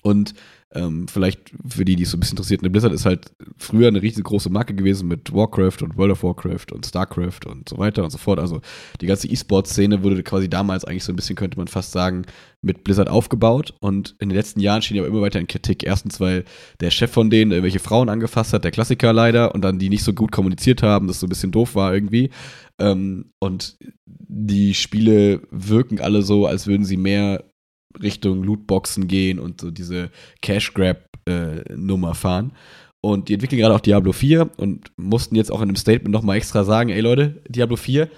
[0.03, 0.35] und
[0.75, 3.89] ähm, vielleicht für die, die es so ein bisschen interessiert, eine Blizzard ist halt früher
[3.89, 8.03] eine riesengroße Marke gewesen mit Warcraft und World of Warcraft und Starcraft und so weiter
[8.03, 8.39] und so fort.
[8.39, 8.61] Also
[9.01, 12.25] die ganze E-Sport-Szene wurde quasi damals eigentlich so ein bisschen, könnte man fast sagen,
[12.63, 13.75] mit Blizzard aufgebaut.
[13.81, 15.85] Und in den letzten Jahren stehen die aber immer weiter in Kritik.
[15.85, 16.45] Erstens, weil
[16.81, 20.05] der Chef von denen irgendwelche Frauen angefasst hat, der Klassiker leider, und dann die nicht
[20.05, 22.31] so gut kommuniziert haben, das so ein bisschen doof war irgendwie.
[22.79, 23.77] Ähm, und
[24.07, 27.45] die Spiele wirken alle so, als würden sie mehr
[28.01, 32.53] Richtung Lootboxen gehen und so diese Cash-Grab-Nummer fahren.
[33.05, 36.37] Und die entwickeln gerade auch Diablo 4 und mussten jetzt auch in einem Statement nochmal
[36.37, 38.09] extra sagen, ey Leute, Diablo 4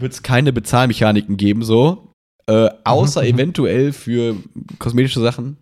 [0.00, 2.12] wird es keine Bezahlmechaniken geben, so.
[2.46, 4.36] Äh, außer eventuell für
[4.78, 5.58] kosmetische Sachen,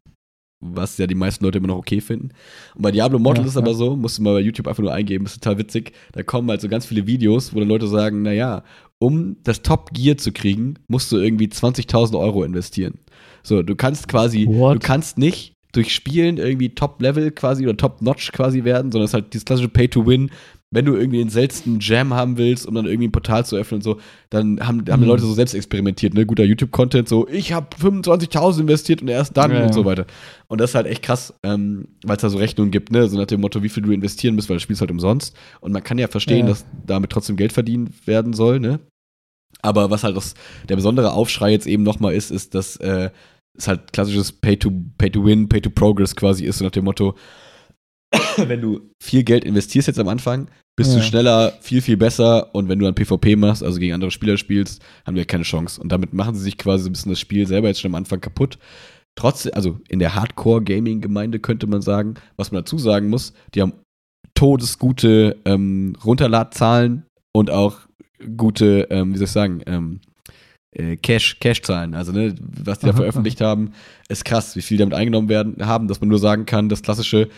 [0.73, 2.31] was ja die meisten Leute immer noch okay finden.
[2.75, 3.75] Und bei Diablo Mortal Ja, ist es aber ja.
[3.75, 5.93] so, musst du mal bei YouTube einfach nur eingeben, ist total witzig.
[6.13, 8.63] Da kommen halt so ganz viele Videos, wo dann Leute sagen, naja,
[8.99, 12.95] um das Top Gear zu kriegen, musst du irgendwie 20.000 Euro investieren.
[13.43, 14.77] So, du kannst quasi, What?
[14.77, 19.15] du kannst nicht durch Spielen irgendwie Top-Level quasi oder Top-Notch quasi werden, sondern es ist
[19.15, 20.31] halt dieses klassische Pay-to-Win.
[20.73, 23.79] Wenn du irgendwie den seltensten Jam haben willst, um dann irgendwie ein Portal zu öffnen
[23.79, 24.01] und so,
[24.31, 25.05] dann haben, haben die Mhm.
[25.05, 26.27] Leute so selbst experimentiert, ne?
[26.27, 29.73] Guter YouTube-Content, so, ich habe 25.000 investiert und erst dann Ja, und ja.
[29.73, 30.07] so weiter.
[30.49, 33.07] Und das ist halt echt krass, ähm, weil es da so Rechnungen gibt, ne?
[33.09, 35.37] So nach dem Motto, wie viel du investieren musst, weil das Spiel ist halt umsonst.
[35.61, 36.47] Und man kann ja verstehen, Ja.
[36.47, 38.81] dass damit trotzdem Geld verdient werden soll, ne?
[39.63, 40.35] Aber was halt das,
[40.69, 43.11] der besondere Aufschrei jetzt eben nochmal ist, ist, dass äh,
[43.57, 46.85] es halt klassisches Pay-to-Win, Pay to win, Pay to Progress quasi ist, so nach dem
[46.85, 47.15] Motto,
[48.37, 51.03] wenn du viel Geld investierst jetzt am Anfang, bist du Ja.
[51.03, 54.83] schneller, viel, viel besser und wenn du dann PvP machst, also gegen andere Spieler spielst,
[55.07, 55.81] haben ja keine Chance.
[55.81, 57.95] Und damit machen sie sich quasi so ein bisschen das Spiel selber jetzt schon am
[57.97, 58.59] Anfang kaputt.
[59.19, 63.73] Trotzdem, also in der Hardcore-Gaming-Gemeinde könnte man sagen, was man dazu sagen muss, die haben
[64.35, 67.05] todesgute ähm, Runterladzahlen
[67.35, 67.81] und auch
[68.37, 70.01] gute, ähm, wie soll ich sagen, ähm,
[70.73, 71.95] äh, Cash, Cash-Zahlen.
[71.95, 73.73] Also, ne, was die da Aha, veröffentlicht haben,
[74.09, 77.29] ist krass, wie viel damit eingenommen werden haben, dass man nur sagen kann, das klassische,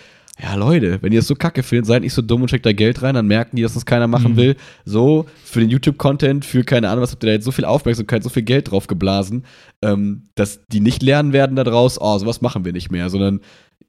[0.41, 2.73] ja, Leute, wenn ihr das so kacke findet, seid nicht so dumm und steckt da
[2.73, 4.37] Geld rein, dann merken die, dass das keiner machen Mhm.
[4.37, 4.57] will.
[4.85, 8.23] So, für den YouTube-Content, für keine Ahnung, was habt ihr da jetzt so viel Aufmerksamkeit,
[8.23, 9.45] so viel Geld drauf geblasen,
[9.83, 13.41] ähm, dass die nicht lernen werden daraus, oh, sowas machen wir nicht mehr, sondern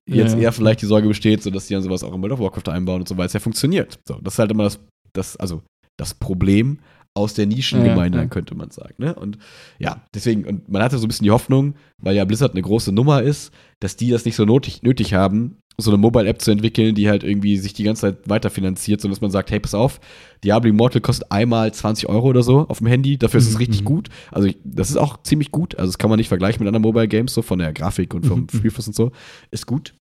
[0.07, 0.39] jetzt Ja.
[0.39, 2.71] eher vielleicht die Sorge besteht, so dass die dann sowas auch in World of Warcraft
[2.73, 3.99] einbauen und so, weil es ja funktioniert.
[4.07, 4.79] So, das ist halt immer das,
[5.13, 5.61] das, also
[5.97, 6.79] das Problem
[7.15, 8.29] aus der Nischengemeinde, Ja, ja.
[8.29, 8.95] könnte man sagen.
[8.97, 9.13] Ne?
[9.15, 9.37] Und
[9.77, 12.91] ja, deswegen, und man hatte so ein bisschen die Hoffnung, weil ja Blizzard eine große
[12.91, 16.93] Nummer ist, dass die das nicht so nötig, nötig haben, so eine Mobile-App zu entwickeln,
[16.93, 19.99] die halt irgendwie sich die ganze Zeit weiterfinanziert, sondern dass man sagt, hey, pass auf,
[20.43, 23.59] Diablo Immortal kostet einmal 20 Euro oder so auf dem Handy, dafür ist es Mhm,
[23.59, 23.85] richtig mhm.
[23.85, 24.09] gut.
[24.31, 27.33] Also das ist auch ziemlich gut, also das kann man nicht vergleichen mit anderen Mobile-Games,
[27.33, 28.47] so von der Grafik und vom.
[28.53, 29.11] Spielfluss und so,
[29.51, 29.93] ist gut.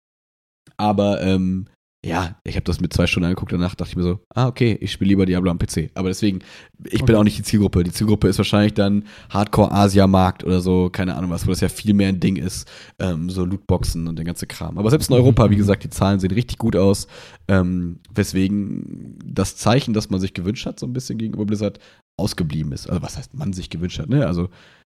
[0.77, 1.67] Aber ähm,
[2.05, 4.77] ja, ich habe das mit zwei Stunden angeguckt, danach dachte ich mir so, ah, okay,
[4.79, 5.91] ich spiele lieber Diablo am PC.
[5.95, 6.39] Aber deswegen,
[6.85, 7.15] ich bin Okay.
[7.15, 7.83] auch nicht die Zielgruppe.
[7.83, 11.93] Die Zielgruppe ist wahrscheinlich dann Hardcore-Asia-Markt oder so, keine Ahnung was, wo das ja viel
[11.93, 12.69] mehr ein Ding ist,
[12.99, 14.77] ähm, so Lootboxen und der ganze Kram.
[14.77, 15.59] Aber selbst in Europa, wie Mhm.
[15.59, 17.07] gesagt, die Zahlen sehen richtig gut aus,
[17.49, 21.79] ähm, weswegen das Zeichen, das man sich gewünscht hat, so ein bisschen gegenüber Blizzard,
[22.17, 22.89] ausgeblieben ist.
[22.89, 24.25] Also was heißt man sich gewünscht hat, ne?
[24.27, 24.49] Also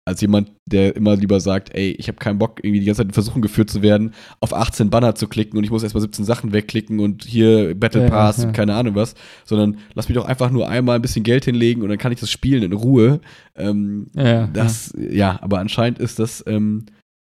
[0.06, 3.08] als jemand, der immer lieber sagt, ey, ich habe keinen Bock, irgendwie die ganze Zeit
[3.08, 6.24] in Versuchung geführt zu werden, auf 18 Banner zu klicken und ich muss erstmal 17
[6.24, 8.48] Sachen wegklicken und hier Battle Ja, Pass ja.
[8.48, 11.82] und keine Ahnung was, sondern lass mich doch einfach nur einmal ein bisschen Geld hinlegen
[11.82, 13.20] und dann kann ich das spielen in Ruhe.
[13.56, 15.38] Ähm, Ja, das, ja.
[15.42, 16.84] aber anscheinend ist das ähm,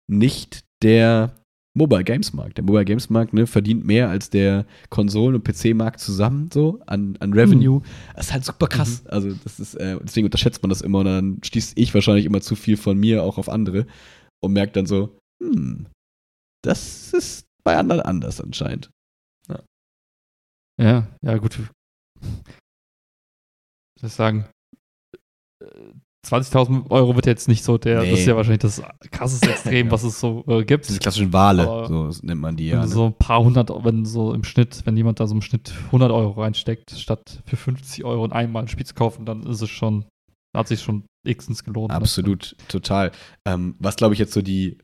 [0.07, 1.31] nicht der
[1.75, 2.57] Mobile Games Markt.
[2.57, 7.17] Der Mobile Games Markt ne, verdient mehr als der Konsolen- und PC-Markt zusammen so an,
[7.19, 7.81] an Revenue.
[8.15, 9.05] Das ist halt super krass.
[9.07, 12.41] Also das ist, äh, deswegen unterschätzt man das immer und dann stieß ich wahrscheinlich immer
[12.41, 13.85] zu viel von mir auch auf andere
[14.41, 15.87] und merkt dann so, hm,
[16.63, 18.89] das ist bei anderen anders anscheinend.
[20.77, 21.57] Ja, ja, gut.
[23.95, 24.45] Ich muss sagen,
[25.63, 25.93] äh,
[26.25, 28.11] 20.000 Euro wird jetzt nicht so der, Nee.
[28.11, 29.91] das ist ja wahrscheinlich das krasseste Extrem, Ja.
[29.91, 30.87] was es so äh, gibt.
[30.89, 32.81] Diese klassischen Wale, Aber- so nennt man die ja.
[32.81, 32.87] Ne?
[32.87, 36.11] so ein paar hundert, wenn so im Schnitt, wenn jemand da so im Schnitt 100
[36.11, 39.69] Euro reinsteckt, statt für 50 Euro in einmal ein Spiel zu kaufen, dann ist es
[39.69, 40.05] schon,
[40.55, 41.89] hat sich schon x gelohnt.
[41.89, 41.95] ne?
[41.95, 43.11] Absolut, total.
[43.47, 44.77] Ähm, was glaube ich jetzt so die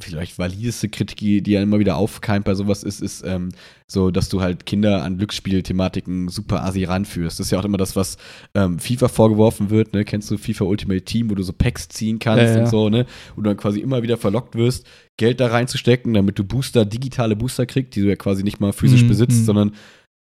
[0.00, 3.50] vielleicht valideste Kritik, die ja immer wieder aufkeimt bei sowas ist, ist ähm,
[3.86, 7.38] so, dass du halt Kinder an Glücksspielthematiken super assi ranführst.
[7.38, 8.16] Das ist ja auch immer das, was
[8.54, 10.04] ähm, FIFA vorgeworfen wird, ne?
[10.04, 12.60] Kennst du FIFA Ultimate Team, wo du so Packs ziehen kannst Ja, ja.
[12.60, 13.06] und so, ne?
[13.34, 14.86] Wo du dann quasi immer wieder verlockt wirst,
[15.16, 18.72] Geld da reinzustecken, damit du Booster, digitale Booster kriegst, die du ja quasi nicht mal
[18.72, 19.44] physisch Mhm, besitzt, mhm.
[19.44, 19.72] sondern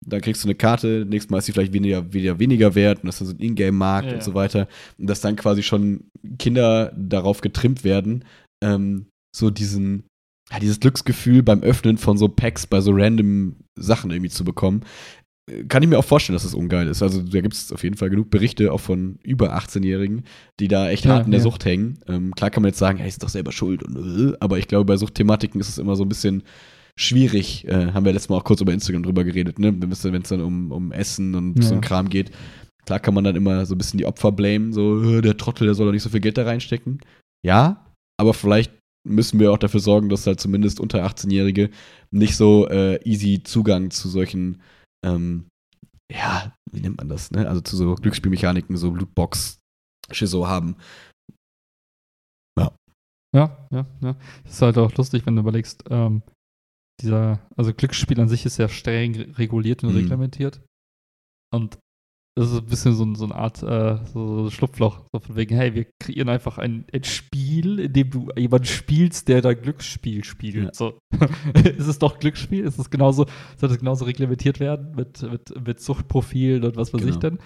[0.08, 3.08] dann kriegst du eine Karte, nächstes Mal ist sie vielleicht weniger, weniger, weniger wert und
[3.08, 4.68] das ist dann so ein Ingame-Markt Ja, und so weiter.
[5.00, 8.24] Und dass dann quasi schon Kinder darauf getrimmt werden,
[8.62, 10.06] ähm, so diesen,
[10.52, 14.82] ja, dieses Glücksgefühl beim Öffnen von so Packs bei so random Sachen irgendwie zu bekommen.
[15.52, 17.02] Äh, Kann ich mir auch vorstellen, dass das ungeil ist.
[17.04, 20.24] Also da gibt es auf jeden Fall genug Berichte, auch von über 18-Jährigen,
[20.60, 21.44] die da echt Ja, hart in der ja.
[21.44, 22.00] Sucht hängen.
[22.08, 23.96] Ähm, klar kann man jetzt sagen, hey, ist doch selber schuld und
[24.34, 26.44] äh, aber ich glaube, bei Suchtthematiken ist es immer so ein bisschen
[26.98, 27.68] schwierig.
[27.68, 29.74] Äh, haben wir letztes Mal auch kurz über Instagram drüber geredet, ne?
[29.80, 31.76] Wenn es dann um, um Essen und so Ja.
[31.80, 32.32] ein Kram geht.
[32.86, 35.66] Klar kann man dann immer so ein bisschen die Opfer blamen, so, äh, der Trottel,
[35.66, 37.00] der soll doch nicht so viel Geld da reinstecken.
[37.46, 37.86] Ja,
[38.18, 38.72] aber vielleicht
[39.06, 41.70] müssen wir auch dafür sorgen, dass halt zumindest unter 18-Jährige
[42.12, 44.62] nicht so äh, easy Zugang zu solchen,
[45.06, 45.48] ähm,
[46.12, 47.48] ja, wie nennt man das, ne?
[47.48, 49.60] Also zu so Glücksspielmechaniken, so Lootbox,
[50.12, 50.76] Schizo haben.
[53.36, 54.16] Ja, ja, ja.
[54.44, 56.22] Das ist halt auch lustig, wenn du überlegst, ähm,
[57.02, 59.98] dieser, also Glücksspiel an sich ist ja streng reguliert und Mhm.
[59.98, 60.62] reglementiert.
[61.54, 61.78] Und
[62.38, 65.06] das ist ein bisschen so, so eine Art äh, so Schlupfloch.
[65.14, 69.30] So von wegen, hey, wir kreieren einfach ein, ein Spiel, in dem du jemanden spielst,
[69.30, 70.56] der da Glücksspiel spielt.
[70.66, 70.70] Ja.
[70.74, 70.98] So.
[71.78, 72.66] ist es doch Glücksspiel?
[72.66, 73.26] Ist es genauso,
[73.58, 77.20] soll das genauso reglementiert werden mit, mit, mit Suchtprofilen und was weiß ich Genau.
[77.20, 77.40] denn?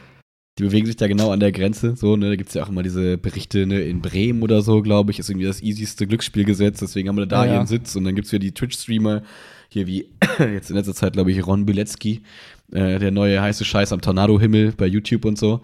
[0.58, 1.96] Die bewegen sich da genau an der Grenze.
[1.96, 4.82] So, ne, da gibt es ja auch immer diese Berichte, ne, in Bremen oder so,
[4.82, 7.58] glaube ich, ist irgendwie das easyste Glücksspielgesetz, deswegen haben wir da Ja, ja.
[7.58, 9.22] ihren Sitz und dann gibt es wieder die Twitch-Streamer,
[9.70, 10.10] hier wie
[10.40, 12.24] jetzt in letzter Zeit, glaube ich, Ron Bilecki,
[12.72, 15.62] äh, der neue heiße Scheiß am Tornado-Himmel bei YouTube und so.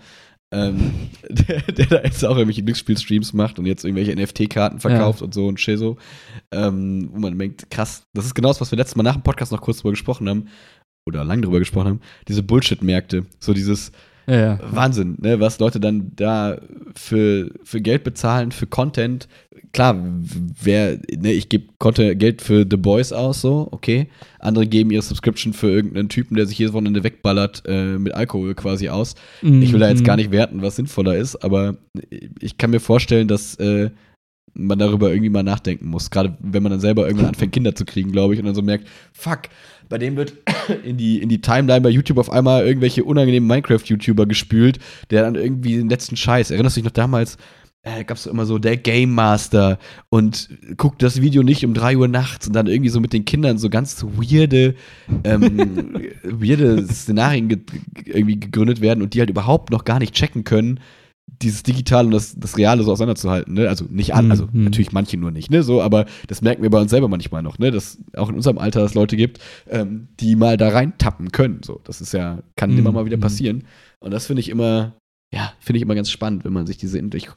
[0.51, 0.93] Ähm,
[1.29, 5.47] der, der da jetzt auch irgendwelche Glücksspiel-Streams macht und jetzt irgendwelche NFT-Karten verkauft und so
[5.47, 5.97] und Shizo.
[6.51, 9.23] Ähm, wo man denkt, krass, das ist genau das, was wir letztes Mal nach dem
[9.23, 10.47] Podcast noch kurz drüber gesprochen haben,
[11.07, 13.25] oder lang drüber gesprochen haben, diese Bullshit-Märkte.
[13.39, 13.91] So dieses,
[14.27, 14.59] Ja, ja.
[14.71, 16.57] Wahnsinn, ne, was Leute dann da
[16.95, 19.27] für, für Geld bezahlen, für Content.
[19.71, 19.95] Klar,
[20.61, 21.65] wer, ne, ich gebe
[22.15, 24.07] Geld für The Boys aus, so, okay.
[24.39, 28.55] Andere geben ihre Subscription für irgendeinen Typen, der sich jedes Wochenende wegballert, äh, mit Alkohol
[28.55, 29.15] quasi aus.
[29.41, 30.05] Ich will da jetzt Mhm.
[30.05, 31.75] gar nicht werten, was sinnvoller ist, aber
[32.39, 33.89] ich kann mir vorstellen, dass äh,
[34.57, 36.09] man darüber irgendwie mal nachdenken muss.
[36.09, 38.61] Gerade wenn man dann selber irgendwann anfängt, Kinder zu kriegen, glaube ich, und dann so
[38.61, 39.41] merkt, fuck,
[39.89, 40.33] bei dem wird
[40.83, 44.79] in die, in die Timeline bei YouTube auf einmal irgendwelche unangenehmen Minecraft-YouTuber gespült,
[45.09, 46.51] der dann irgendwie den letzten Scheiß.
[46.51, 47.37] Erinnerst du dich noch damals?
[47.85, 49.77] äh, gab es immer so der Game Master
[50.09, 53.25] und guckt das Video nicht um 3 Uhr nachts und dann irgendwie so mit den
[53.25, 54.75] Kindern so ganz weirde,
[55.23, 57.59] ähm, weirde Szenarien ge
[58.05, 60.79] irgendwie gegründet werden und die halt überhaupt noch gar nicht checken können,
[61.27, 63.67] dieses Digitale und das, das Reale so auseinanderzuhalten, ne?
[63.67, 64.65] Also nicht an, also mhm.
[64.65, 65.63] natürlich manche nur nicht, ne?
[65.63, 67.71] So, aber das merken wir bei uns selber manchmal noch, ne?
[67.71, 71.61] Dass auch in unserem Alter es Leute gibt, ähm, die mal da reintappen können.
[71.63, 72.79] So, das ist ja, kann mhm.
[72.79, 73.65] immer mal wieder passieren.
[73.99, 74.95] Und das finde ich immer,
[75.33, 77.29] ja, finde ich immer ganz spannend, wenn man sich diese, ich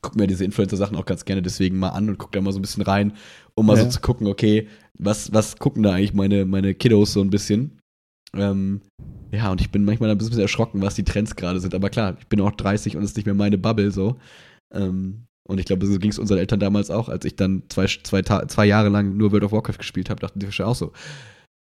[0.00, 2.58] gucke mir diese Influencer-Sachen auch ganz gerne deswegen mal an und gucke da mal so
[2.58, 3.12] ein bisschen rein,
[3.54, 3.84] um mal ja.
[3.84, 4.68] so zu gucken, okay,
[4.98, 7.78] was, was gucken da eigentlich meine, meine Kiddos so ein bisschen.
[8.34, 8.82] Ähm,
[9.30, 11.74] ja, und ich bin manchmal ein bisschen erschrocken, was die Trends gerade sind.
[11.74, 14.16] Aber klar, ich bin auch 30 und es ist nicht mehr meine Bubble so.
[14.72, 17.86] Ähm, und ich glaube, so ging es unseren Eltern damals auch, als ich dann zwei,
[17.86, 20.92] zwei, zwei Jahre lang nur World of Warcraft gespielt habe, dachten die wahrscheinlich auch so.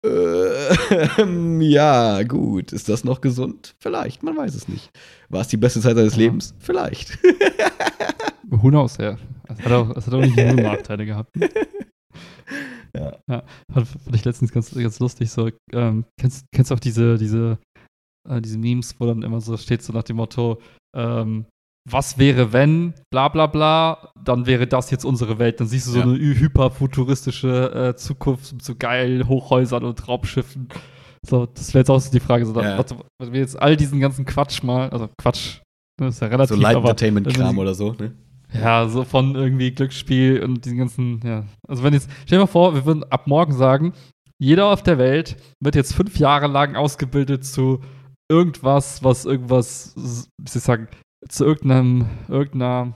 [0.04, 2.72] Äh, ja, gut.
[2.72, 3.74] Ist das noch gesund?
[3.78, 4.90] Vielleicht, man weiß es nicht.
[5.28, 6.22] War es die beste Zeit seines ja.
[6.22, 6.54] Lebens?
[6.58, 7.18] Vielleicht.
[8.48, 9.16] Who knows, ja.
[9.48, 11.36] Es hat auch, es hat auch nicht nur Nachteile gehabt.
[12.94, 13.16] Ja.
[13.28, 13.42] ja.
[13.72, 15.30] Fand, ich letztens ganz, ganz lustig.
[15.30, 17.58] So, ähm, kennst, kennst du auch diese, diese,
[18.28, 20.60] äh, diese Memes, wo dann immer so steht, so nach dem Motto,
[20.96, 21.46] ähm,
[21.90, 25.60] was wäre, wenn, bla bla bla, dann wäre das jetzt unsere Welt.
[25.60, 26.04] Dann siehst du so ja.
[26.04, 30.68] eine hyperfuturistische äh, Zukunft mit so geilen Hochhäusern und Raubschiffen.
[31.26, 32.78] So, das wäre jetzt auch so die Frage, so, ja.
[32.78, 35.60] was, was wir jetzt all diesen ganzen Quatsch mal, also Quatsch,
[35.98, 36.56] das ist ja relativ.
[36.56, 38.12] So Light Entertainment-Kram oder so, ne?
[38.54, 41.44] Ja, so von irgendwie Glücksspiel und diesen ganzen, ja.
[41.66, 43.92] Also wenn jetzt, stell dir mal vor, wir würden ab morgen sagen,
[44.38, 47.80] jeder auf der Welt wird jetzt fünf Jahre lang ausgebildet zu
[48.28, 50.88] irgendwas, was irgendwas, wie soll ich sagen,
[51.28, 52.94] zu irgendeinem, irgendeiner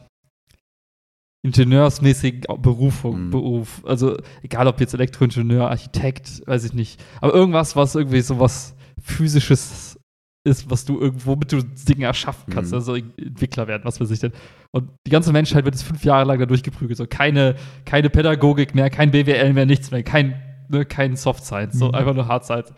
[1.44, 3.30] ingenieursmäßigen Berufung, mhm.
[3.30, 3.82] Beruf.
[3.86, 7.02] Also egal ob jetzt Elektroingenieur, Architekt, weiß ich nicht.
[7.20, 9.95] Aber irgendwas, was irgendwie so was physisches
[10.46, 12.78] ist, was du irgendwo, womit du Dinge erschaffen kannst, mhm.
[12.78, 14.32] also Entwickler werden, was weiß ich denn.
[14.70, 16.96] Und die ganze Menschheit wird jetzt fünf Jahre lang da durchgeprügelt.
[16.96, 21.74] So keine, keine Pädagogik mehr, kein BWL mehr, nichts mehr, kein, ne, kein Soft Science,
[21.74, 21.78] mhm.
[21.78, 22.72] so einfach nur Hard Science.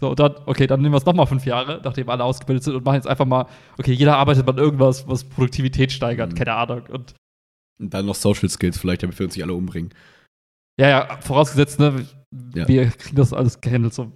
[0.00, 2.74] So, und dann, okay, dann nehmen wir es nochmal fünf Jahre, nachdem alle ausgebildet sind
[2.74, 3.46] und machen jetzt einfach mal,
[3.78, 6.36] okay, jeder arbeitet an irgendwas, was Produktivität steigert, mhm.
[6.36, 6.82] keine Ahnung.
[6.90, 7.14] Und,
[7.78, 9.90] und, dann noch Social Skills vielleicht, damit wir uns nicht alle umbringen.
[10.80, 12.06] Ja, ja, vorausgesetzt, ne,
[12.54, 12.66] ja.
[12.66, 13.94] wir kriegen das alles gehandelt.
[13.94, 14.10] So,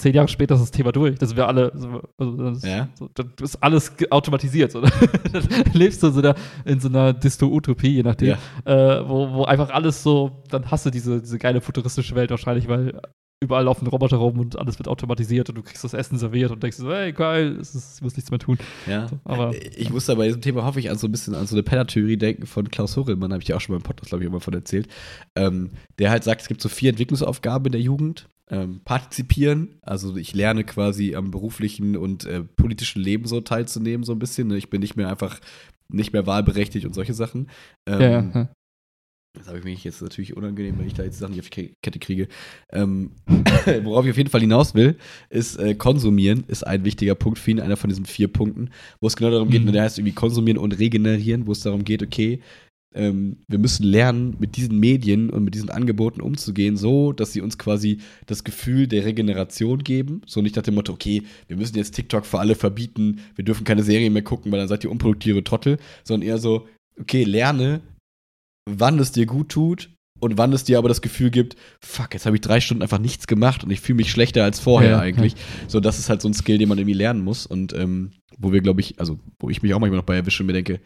[0.00, 1.18] zehn Jahre später ist das Thema durch.
[1.18, 1.72] Das sind wir alle,
[2.18, 2.88] also das, ja.
[2.94, 4.72] so, das ist alles automatisiert.
[4.72, 4.80] So.
[4.80, 6.34] dann lebst du in so einer,
[6.64, 8.36] in so einer Disto-Utopie, je nachdem,
[8.66, 8.98] ja.
[8.98, 12.68] äh, wo, wo einfach alles so, dann hast du diese, diese geile futuristische Welt wahrscheinlich,
[12.68, 13.00] weil
[13.42, 16.62] überall laufen Roboter rum und alles wird automatisiert und du kriegst das Essen serviert und
[16.62, 18.58] denkst so, hey, geil, ich muss nichts mehr tun.
[18.86, 19.08] Ja.
[19.08, 21.54] So, aber ich musste bei diesem Thema hoffe ich an so ein bisschen an so
[21.54, 24.24] eine Penner-Theorie denken von Klaus Horrellmann, habe ich ja auch schon mal im Podcast, glaube
[24.24, 24.88] ich, immer von erzählt.
[25.36, 29.78] Ähm, der halt sagt, es gibt so vier Entwicklungsaufgaben in der Jugend ähm, partizipieren.
[29.82, 34.48] Also ich lerne quasi am beruflichen und äh, politischen Leben so teilzunehmen, so ein bisschen.
[34.48, 34.56] Ne?
[34.56, 35.40] Ich bin nicht mehr einfach
[35.88, 37.48] nicht mehr wahlberechtigt und solche Sachen.
[37.86, 38.48] Ähm, ja, ja.
[39.38, 41.74] Das habe ich mich jetzt natürlich unangenehm, wenn ich da jetzt Sachen nicht auf die
[41.84, 42.26] Kette kriege.
[42.72, 43.12] Ähm,
[43.84, 44.96] worauf ich auf jeden Fall hinaus will,
[45.28, 48.70] ist äh, konsumieren, ist ein wichtiger Punkt für ihn, einer von diesen vier Punkten,
[49.00, 49.70] wo es genau darum geht, mhm.
[49.72, 52.40] der heißt irgendwie konsumieren und regenerieren, wo es darum geht, okay,
[52.94, 57.40] ähm, wir müssen lernen, mit diesen Medien und mit diesen Angeboten umzugehen, so, dass sie
[57.40, 60.22] uns quasi das Gefühl der Regeneration geben.
[60.26, 63.64] So nicht nach dem Motto, okay, wir müssen jetzt TikTok für alle verbieten, wir dürfen
[63.64, 66.66] keine Serien mehr gucken, weil dann seid ihr unproduktive Trottel, sondern eher so,
[66.98, 67.80] okay, lerne,
[68.68, 72.26] wann es dir gut tut und wann es dir aber das Gefühl gibt, fuck, jetzt
[72.26, 75.00] habe ich drei Stunden einfach nichts gemacht und ich fühle mich schlechter als vorher ja,
[75.00, 75.34] eigentlich.
[75.34, 75.38] Ja.
[75.68, 78.52] So, das ist halt so ein Skill, den man irgendwie lernen muss und ähm, wo
[78.52, 80.80] wir, glaube ich, also wo ich mich auch manchmal noch bei erwische und mir denke,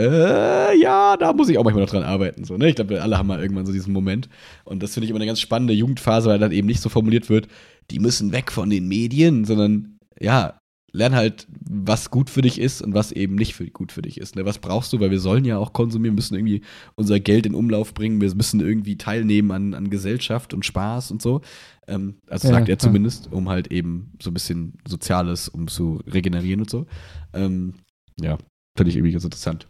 [0.00, 2.44] äh, ja, da muss ich auch manchmal noch dran arbeiten.
[2.44, 2.68] So, ne?
[2.68, 4.28] Ich glaube, wir alle haben mal irgendwann so diesen Moment.
[4.64, 7.28] Und das finde ich immer eine ganz spannende Jugendphase, weil dann eben nicht so formuliert
[7.28, 7.48] wird,
[7.90, 10.58] die müssen weg von den Medien, sondern ja,
[10.92, 14.18] lern halt, was gut für dich ist und was eben nicht für, gut für dich
[14.18, 14.36] ist.
[14.36, 14.44] Ne?
[14.44, 15.00] Was brauchst du?
[15.00, 16.62] Weil wir sollen ja auch konsumieren, müssen irgendwie
[16.94, 21.22] unser Geld in Umlauf bringen, wir müssen irgendwie teilnehmen an, an Gesellschaft und Spaß und
[21.22, 21.40] so.
[21.88, 26.00] Ähm, also ja, sagt er zumindest, um halt eben so ein bisschen Soziales, um zu
[26.06, 26.86] regenerieren und so.
[27.32, 27.74] Ähm,
[28.20, 28.36] ja,
[28.76, 29.68] finde ich irgendwie ganz interessant.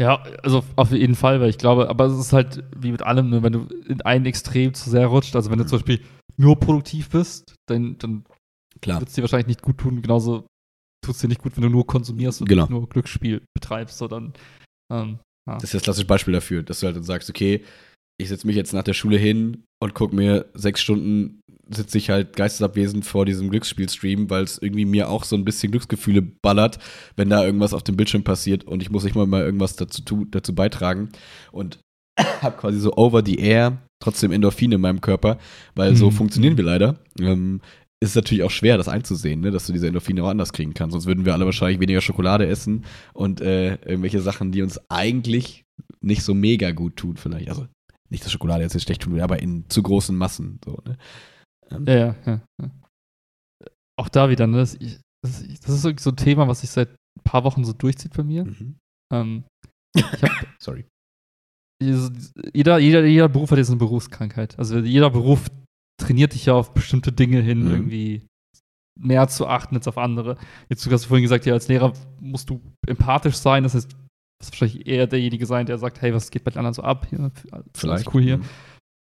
[0.00, 3.28] Ja, also auf jeden Fall, weil ich glaube, aber es ist halt wie mit allem,
[3.28, 6.00] ne, wenn du in ein Extrem zu sehr rutscht, also wenn du zum Beispiel
[6.38, 8.24] nur produktiv bist, dann, dann
[8.82, 10.00] wird es dir wahrscheinlich nicht gut tun.
[10.00, 10.46] Genauso
[11.04, 12.66] tut es dir nicht gut, wenn du nur konsumierst und genau.
[12.70, 14.32] nur Glücksspiel betreibst, sondern
[14.90, 15.56] ähm, ja.
[15.56, 17.62] Das ist das klassische Beispiel dafür, dass du halt dann sagst, okay,
[18.18, 21.39] ich setze mich jetzt nach der Schule hin und gucke mir sechs Stunden
[21.72, 25.70] sitze ich halt geistesabwesend vor diesem Glücksspielstream, weil es irgendwie mir auch so ein bisschen
[25.70, 26.78] Glücksgefühle ballert,
[27.16, 30.26] wenn da irgendwas auf dem Bildschirm passiert und ich muss nicht mal, mal irgendwas dazu,
[30.30, 31.10] dazu beitragen.
[31.52, 31.78] Und
[32.42, 35.38] habe quasi so over the air trotzdem Endorphine in meinem Körper,
[35.74, 36.14] weil so Mhm.
[36.14, 36.98] funktionieren wir leider.
[37.20, 37.60] Ähm,
[38.02, 39.50] ist natürlich auch schwer, das einzusehen, ne?
[39.50, 40.92] dass du diese Endorphine auch anders kriegen kannst.
[40.92, 45.64] Sonst würden wir alle wahrscheinlich weniger Schokolade essen und äh, irgendwelche Sachen, die uns eigentlich
[46.00, 47.50] nicht so mega gut tun, vielleicht.
[47.50, 47.66] Also
[48.08, 50.60] nicht, dass Schokolade jetzt schlecht tun will, aber in zu großen Massen.
[50.64, 50.96] So, ne?
[51.70, 52.70] Ähm, Ja, ja, ja, ja.
[53.98, 54.58] Auch da wieder, ne?
[54.58, 57.72] Das, ich, das, das ist so ein Thema, was sich seit ein paar Wochen so
[57.72, 58.44] durchzieht bei mir.
[58.44, 58.76] mhm.
[59.12, 59.44] Ähm,
[59.96, 60.86] ich hab, Sorry.
[61.82, 64.58] jeder, jeder, jeder Beruf hat jetzt eine Berufskrankheit.
[64.58, 65.48] Also jeder Beruf
[66.00, 67.70] trainiert dich ja auf bestimmte Dinge hin, Mhm.
[67.70, 68.26] irgendwie
[68.98, 70.36] mehr zu achten als auf andere.
[70.68, 73.62] Jetzt du hast vorhin gesagt, ja, als Lehrer musst du empathisch sein.
[73.62, 73.96] Das heißt, du
[74.40, 77.06] wirst wahrscheinlich eher derjenige sein, der sagt, hey, was geht bei den anderen so ab?
[77.10, 77.30] Hier,
[77.74, 78.12] Vielleicht.
[78.14, 78.38] cool hier.
[78.38, 78.44] Mhm.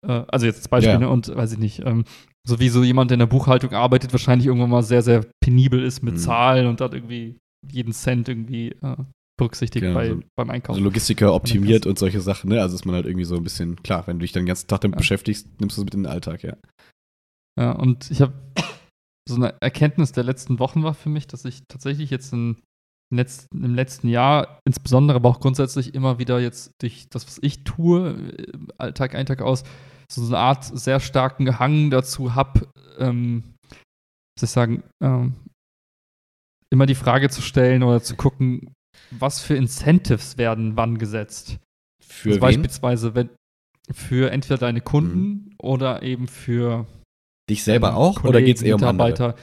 [0.08, 1.00] Äh, also jetzt als Beispiel, Ja.
[1.00, 1.10] ne?
[1.10, 2.04] Und weiß ich nicht, ähm,
[2.48, 5.84] so wie so jemand, der in der Buchhaltung arbeitet, wahrscheinlich irgendwann mal sehr, sehr penibel
[5.84, 6.20] ist mit Mhm.
[6.20, 7.38] Zahlen und dann irgendwie
[7.72, 8.96] jeden Cent irgendwie äh,
[9.38, 10.78] berücksichtigt Genau, bei, so- beim Einkaufen.
[10.78, 12.62] Also Logistiker optimiert und solche Sachen, ne?
[12.62, 14.68] Also ist man halt irgendwie so ein bisschen, klar, wenn du dich dann den ganzen
[14.68, 15.00] Tag damit Ja.
[15.00, 16.56] beschäftigst, nimmst du es mit in den Alltag, ja.
[17.60, 18.34] Ja, und ich habe
[19.28, 22.58] so eine Erkenntnis der letzten Wochen war für mich, dass ich tatsächlich jetzt in,
[23.12, 27.40] im letzten, im letzten Jahr, insbesondere aber auch grundsätzlich immer wieder jetzt durch das, was
[27.42, 29.64] ich tue, äh, Alltag ein, Tag aus,
[30.12, 33.44] so eine Art sehr starken Hang dazu habe, ähm,
[34.40, 35.34] ich sagen, ähm,
[36.72, 38.74] immer die Frage zu stellen oder zu gucken,
[39.12, 41.58] was für Incentives werden wann gesetzt.
[42.04, 43.30] Für also beispielsweise, wenn
[43.92, 46.86] für entweder deine Kunden oder eben für
[47.50, 49.08] Dich selber auch oder Kollegen, geht es eher um andere?
[49.08, 49.36] Mitarbeiter.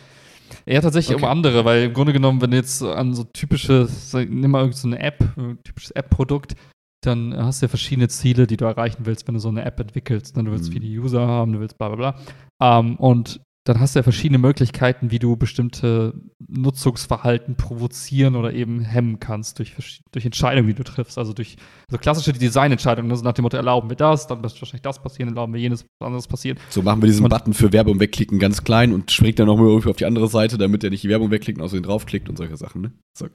[0.66, 1.24] Eher tatsächlich Okay.
[1.24, 4.72] um andere, weil im Grunde genommen, wenn du jetzt an so typische, nimm mal irgendeine
[4.72, 6.56] so eine App, ein typisches App-Produkt,
[7.02, 9.78] dann hast du ja verschiedene Ziele, die du erreichen willst, wenn du so eine App
[9.80, 10.36] entwickelst.
[10.36, 10.44] Ne?
[10.44, 10.72] Du willst Mhm.
[10.80, 12.78] viele User haben, du willst bla bla bla.
[12.78, 16.14] Ähm, und dann hast du ja verschiedene Möglichkeiten, wie du bestimmte
[16.54, 19.74] Nutzungsverhalten provozieren oder eben hemmen kannst durch,
[20.12, 21.18] durch Entscheidungen, die du triffst.
[21.18, 21.56] Also durch
[21.88, 25.28] so klassische Designentscheidungen, also nach dem Motto, erlauben wir das, dann wird wahrscheinlich das passieren,
[25.30, 26.58] erlauben wir jenes, was anderes passieren.
[26.70, 29.66] So machen wir diesen Und- Button für Werbung wegklicken ganz klein und springt dann nochmal
[29.68, 32.36] irgendwie auf die andere Seite, damit er nicht die Werbung wegklickt und außerdem draufklickt und
[32.36, 32.92] solche Sachen, ne?
[33.16, 33.28] So.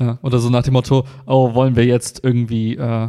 [0.00, 3.08] Ja, oder so nach dem Motto, oh, wollen wir jetzt irgendwie äh,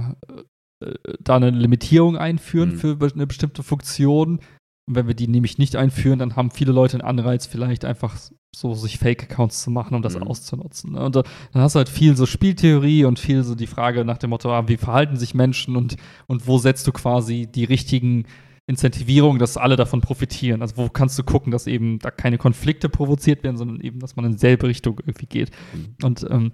[0.82, 2.78] äh, da eine Limitierung einführen Mhm.
[2.78, 4.40] für eine bestimmte Funktion?
[4.88, 8.16] Und wenn wir die nämlich nicht einführen, dann haben viele Leute einen Anreiz, vielleicht einfach
[8.56, 10.24] so sich Fake-Accounts zu machen, um das Mhm.
[10.24, 10.94] auszunutzen.
[10.94, 11.04] ne?
[11.04, 14.18] Und da, dann hast du halt viel so Spieltheorie und viel so die Frage nach
[14.18, 15.96] dem Motto, ah, wie verhalten sich Menschen und,
[16.28, 18.26] und wo setzt du quasi die richtigen
[18.68, 20.62] Incentivierungen, dass alle davon profitieren.
[20.62, 24.16] Also wo kannst du gucken, dass eben da keine Konflikte provoziert werden, sondern eben, dass
[24.16, 25.52] man in dieselbe Richtung irgendwie geht.
[25.74, 25.96] Mhm.
[26.06, 26.52] Und ähm,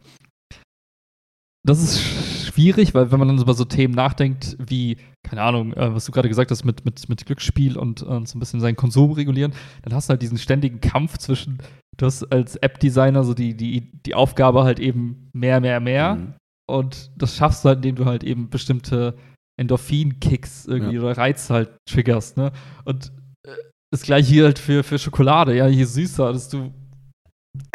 [1.64, 2.01] das ist
[2.45, 6.12] schwierig, weil wenn man dann über so Themen nachdenkt, wie, keine Ahnung, äh, was du
[6.12, 9.53] gerade gesagt hast mit, mit, mit Glücksspiel und, äh, so ein bisschen seinen Konsum regulieren,
[9.84, 11.59] dann hast du halt diesen ständigen Kampf zwischen,
[11.97, 16.16] du hast als App-Designer so die, die, die Aufgabe halt eben mehr, mehr, mehr.
[16.16, 16.34] Mhm.
[16.68, 19.16] Und das schaffst du halt, indem du halt eben bestimmte
[19.59, 22.51] Endorphin-Kicks irgendwie oder Reize halt triggerst, ne?
[22.86, 23.12] Und
[23.45, 23.51] äh,
[23.91, 26.74] das gleiche hier halt für, für Schokolade, ja, je süßer, dass du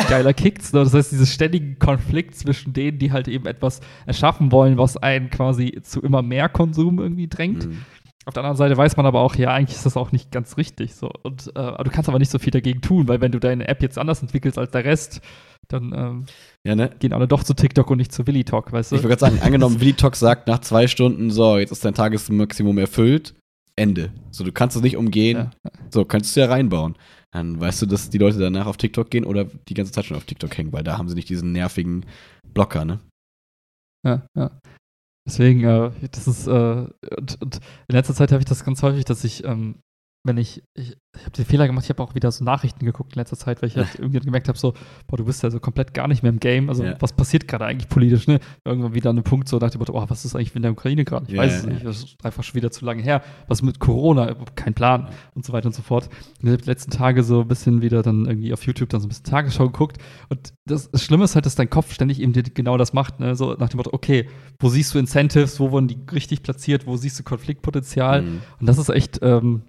[0.08, 0.80] geiler Kicks, ne?
[0.84, 5.30] Das heißt, dieses ständigen Konflikt zwischen denen, die halt eben etwas erschaffen wollen, was einen
[5.30, 7.66] quasi zu immer mehr Konsum irgendwie drängt.
[7.66, 7.84] Mhm.
[8.24, 10.56] Auf der anderen Seite weiß man aber auch, ja, eigentlich ist das auch nicht ganz
[10.56, 11.10] richtig so.
[11.22, 13.82] Und äh, du kannst aber nicht so viel dagegen tun, weil wenn du deine App
[13.82, 15.20] jetzt anders entwickelst als der Rest,
[15.68, 16.24] dann ähm,
[16.66, 16.90] Ja, ne?
[16.98, 18.96] gehen alle doch zu TikTok und nicht zu Willy Talk, weißt du?
[18.96, 21.94] Ich wollte gerade sagen, angenommen, Willy Talk sagt nach zwei Stunden, so, jetzt ist dein
[21.94, 23.34] Tagesmaximum erfüllt,
[23.76, 24.10] Ende.
[24.32, 25.70] So, du kannst es nicht umgehen, Ja.
[25.90, 26.96] so, kannst du ja reinbauen.
[27.32, 30.16] Dann weißt du, dass die Leute danach auf TikTok gehen oder die ganze Zeit schon
[30.16, 32.06] auf TikTok hängen, weil da haben sie nicht diesen nervigen
[32.54, 33.00] Blocker, ne?
[34.04, 34.60] Ja, ja.
[35.26, 37.56] Deswegen, äh, das ist, äh, und, und
[37.88, 39.80] in letzter Zeit habe ich das ganz häufig, dass ich, ähm,
[40.26, 43.14] wenn ich, ich, ich habe den Fehler gemacht, ich habe auch wieder so Nachrichten geguckt
[43.14, 44.74] in letzter Zeit, weil ich halt irgendwie gemerkt habe, so,
[45.06, 46.68] boah, du bist ja so komplett gar nicht mehr im Game.
[46.68, 46.96] Also, Ja.
[47.00, 48.40] was passiert gerade eigentlich politisch, ne?
[48.64, 51.04] Irgendwann wieder an einem Punkt so dem Motto, oh, was ist eigentlich in der Ukraine
[51.04, 51.26] gerade?
[51.28, 51.70] Ich Ja, weiß es ja.
[51.70, 53.22] nicht, das ist einfach schon wieder zu lange her.
[53.48, 54.34] Was mit Corona?
[54.54, 56.08] Kein Plan und so weiter und so fort.
[56.40, 59.00] Und ich habe die letzten Tage so ein bisschen wieder dann irgendwie auf YouTube dann
[59.00, 59.98] so ein bisschen Tagesschau geguckt
[60.28, 63.20] und das, das Schlimme ist halt, dass dein Kopf ständig eben dir genau das macht,
[63.20, 63.36] ne?
[63.36, 64.28] So nach dem Motto, okay,
[64.60, 68.22] wo siehst du Incentives, wo wurden die richtig platziert, wo siehst du Konfliktpotenzial?
[68.22, 68.42] Mhm.
[68.60, 69.62] Und das ist echt, ähm,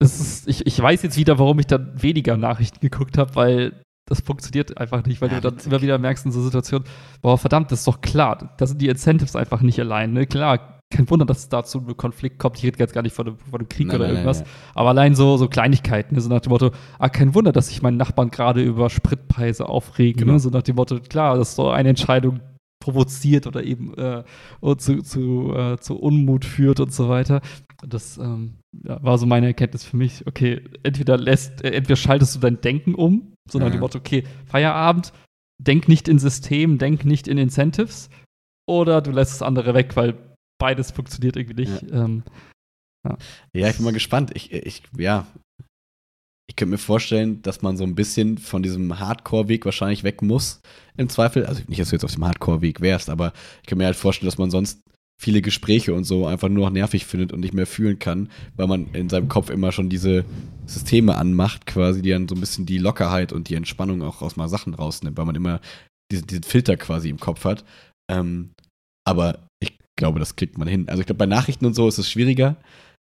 [0.00, 4.20] ist, ich, ich weiß jetzt wieder, warum ich dann weniger Nachrichten geguckt habe, weil das
[4.20, 6.86] funktioniert einfach nicht, weil Ja, du dann immer wieder merkst in so Situationen,
[7.20, 10.26] boah, verdammt, das ist doch klar, da sind die Incentives einfach nicht allein, ne?
[10.26, 12.56] Klar, kein Wunder, dass es da zu einem Konflikt kommt.
[12.56, 14.40] Ich rede jetzt gar nicht von einem, von einem Krieg Nein, oder nein, irgendwas.
[14.40, 14.48] nein.
[14.74, 16.20] Aber allein so, so Kleinigkeiten, ne?
[16.22, 20.20] so nach dem Motto, ah, kein Wunder, dass sich meine Nachbarn gerade über Spritpreise aufregen.
[20.20, 20.32] Genau.
[20.34, 20.38] Ne?
[20.40, 22.40] So nach dem Motto, klar, das ist so eine Entscheidung
[22.80, 24.24] provoziert oder eben äh,
[24.78, 27.42] zu, zu, äh, zu Unmut führt und so weiter.
[27.86, 32.34] Das, ähm, ja, war so meine Erkenntnis für mich, okay, entweder lässt, äh, entweder schaltest
[32.34, 33.72] du dein Denken um, so nach Ja.
[33.72, 35.12] dem Motto, okay, Feierabend,
[35.60, 38.10] denk nicht in System, denk nicht in Incentives,
[38.68, 40.14] oder du lässt das andere weg, weil
[40.60, 41.84] beides funktioniert irgendwie nicht.
[41.90, 42.22] Ähm,
[43.54, 44.32] Ja, ich bin mal gespannt.
[44.34, 45.26] Ich, ich, ja.
[46.50, 50.60] Ich könnte mir vorstellen, dass man so ein bisschen von diesem Hardcore-Weg wahrscheinlich weg muss,
[50.96, 51.46] im Zweifel.
[51.46, 54.28] Also nicht, dass du jetzt auf dem Hardcore-Weg wärst, aber ich kann mir halt vorstellen,
[54.28, 54.80] dass man sonst
[55.20, 58.68] viele Gespräche und so einfach nur noch nervig findet und nicht mehr fühlen kann, weil
[58.68, 60.24] man in seinem Kopf immer schon diese
[60.66, 64.36] Systeme anmacht, quasi, die dann so ein bisschen die Lockerheit und die Entspannung auch aus
[64.36, 65.60] mal Sachen rausnimmt, weil man immer
[66.12, 67.64] diese, diesen Filter quasi im Kopf hat.
[68.10, 68.50] Ähm,
[69.04, 70.88] aber ich glaube, das kriegt man hin.
[70.88, 72.56] Also ich glaube, bei Nachrichten und so ist es schwieriger,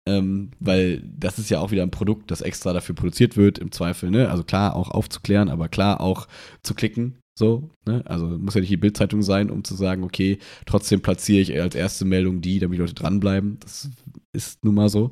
[0.07, 3.71] ähm, weil das ist ja auch wieder ein Produkt, das extra dafür produziert wird, im
[3.71, 4.29] Zweifel, ne?
[4.29, 6.27] Also klar, auch aufzuklären, aber klar auch
[6.63, 8.01] zu klicken, so, ne?
[8.05, 11.75] Also muss ja nicht die Bildzeitung sein, um zu sagen, okay, trotzdem platziere ich als
[11.75, 13.57] erste Meldung die, damit die Leute dranbleiben.
[13.59, 13.89] Das
[14.33, 15.11] ist nun mal so.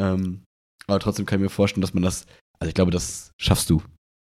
[0.00, 0.40] Ähm,
[0.86, 2.26] aber trotzdem kann ich mir vorstellen, dass man das,
[2.58, 3.82] also ich glaube, das schaffst du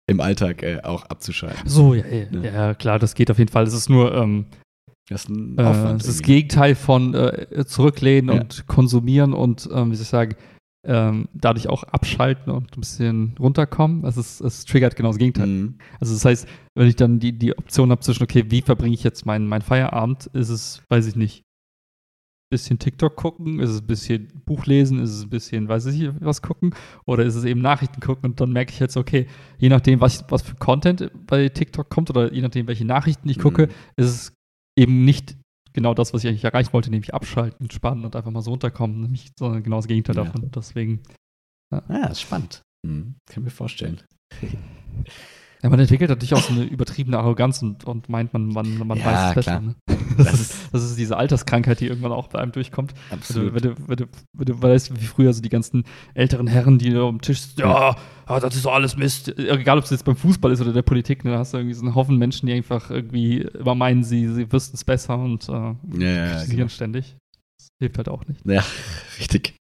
[0.10, 1.68] im Alltag äh, auch abzuschalten.
[1.70, 2.54] so, ja, ja, Ja.
[2.54, 3.66] ja, klar, das geht auf jeden Fall.
[3.66, 4.46] Es ist nur, ähm,
[5.10, 6.02] Das ist ein Äh, Aufwand.
[6.02, 6.26] das ist das.
[6.26, 8.42] Gegenteil von äh, zurücklehnen Ja.
[8.42, 10.36] und konsumieren und, ähm, wie soll ich sagen,
[10.84, 14.04] ähm, dadurch auch abschalten und ein bisschen runterkommen.
[14.06, 15.48] Es, ist, es triggert genau das Gegenteil.
[15.48, 15.78] Mhm.
[16.00, 19.04] Also das heißt, wenn ich dann die, die Option habe zwischen, okay, wie verbringe ich
[19.04, 21.44] jetzt meinen mein Feierabend, ist es, weiß ich nicht,
[22.52, 26.00] bisschen TikTok gucken, ist es ein bisschen Buch lesen, ist es ein bisschen, weiß ich
[26.00, 26.76] nicht, was gucken
[27.06, 29.28] oder ist es eben Nachrichten gucken und dann merke ich jetzt, okay,
[29.58, 33.40] je nachdem, was, was für Content bei TikTok kommt oder je nachdem, welche Nachrichten ich
[33.40, 33.72] gucke, Mhm.
[33.96, 34.34] ist es
[34.78, 35.38] eben nicht
[35.74, 39.02] genau das, was ich eigentlich erreichen wollte, nämlich abschalten, entspannen und einfach mal so runterkommen,
[39.02, 40.24] nämlich sondern genau das Gegenteil Ja.
[40.26, 40.52] davon.
[40.52, 41.02] Deswegen,
[41.72, 42.62] Ah, ist spannend.
[42.86, 43.16] Mhm.
[43.28, 44.02] Kann mir vorstellen.
[45.64, 48.98] ja, man entwickelt natürlich auch so eine übertriebene Arroganz und, und meint, man, man, man
[48.98, 49.62] Ja, weiß es besser.
[49.62, 49.76] Ne?
[50.18, 52.94] Das Das, ist, das ist diese Alterskrankheit, die irgendwann auch bei einem durchkommt.
[53.10, 53.54] Wenn du, Absolut.
[53.54, 54.06] wenn, du, wenn, du,
[54.38, 57.62] wenn du weißt, wie früher so die ganzen älteren Herren, die da am Tisch sitzen,
[57.62, 57.96] ja,
[58.28, 59.30] ja, das ist doch alles Mist.
[59.40, 61.74] Egal, ob es jetzt beim Fußball ist oder der Politik, ne, da hast du irgendwie
[61.76, 65.48] so einen Haufen Menschen, die einfach irgendwie immer meinen, sie, sie wüssten es besser und
[65.48, 66.68] äh, Ja, ja, kritisieren genau.
[66.70, 67.16] ständig.
[67.58, 68.42] Das hilft halt auch nicht.
[68.46, 68.64] Ja,
[69.20, 69.56] richtig.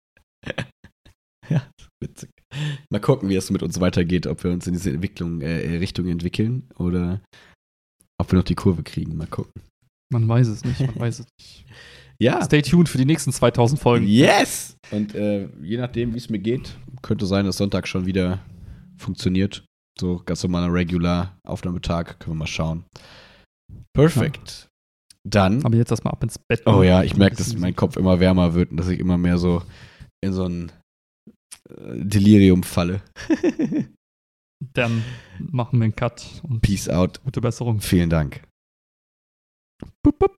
[1.50, 1.62] ja,
[2.02, 2.30] witzig.
[2.90, 6.06] Mal gucken, wie es mit uns weitergeht, ob wir uns in diese Entwicklung, äh, Richtung
[6.08, 7.20] entwickeln oder
[8.20, 9.16] ob wir noch die Kurve kriegen.
[9.16, 9.62] Mal gucken.
[10.10, 11.64] Man weiß es nicht, man weiß es nicht.
[12.20, 12.42] Ja.
[12.44, 14.04] Stay tuned für die nächsten 2000 Folgen.
[14.04, 14.76] Yes!
[14.90, 18.40] Und äh, je nachdem, wie es mir geht, könnte sein, dass Sonntag schon wieder
[18.96, 19.64] funktioniert.
[20.00, 22.18] So ganz normaler Regular Aufnahmetag.
[22.18, 22.84] Können wir mal schauen.
[23.94, 24.68] Perfekt.
[25.24, 25.64] Dann.
[25.64, 26.62] Aber jetzt erstmal ab ins Bett.
[26.66, 29.38] Oh ja, ich merke, dass mein Kopf immer wärmer wird und dass ich immer mehr
[29.38, 29.62] so
[30.20, 30.77] in so ein äh,
[31.68, 33.02] Delirium falle.
[34.72, 35.04] Dann
[35.38, 37.22] machen wir einen Cut und Peace out.
[37.22, 37.80] gute Besserung.
[37.80, 38.42] Vielen Dank.
[40.02, 40.37] Bup, bup.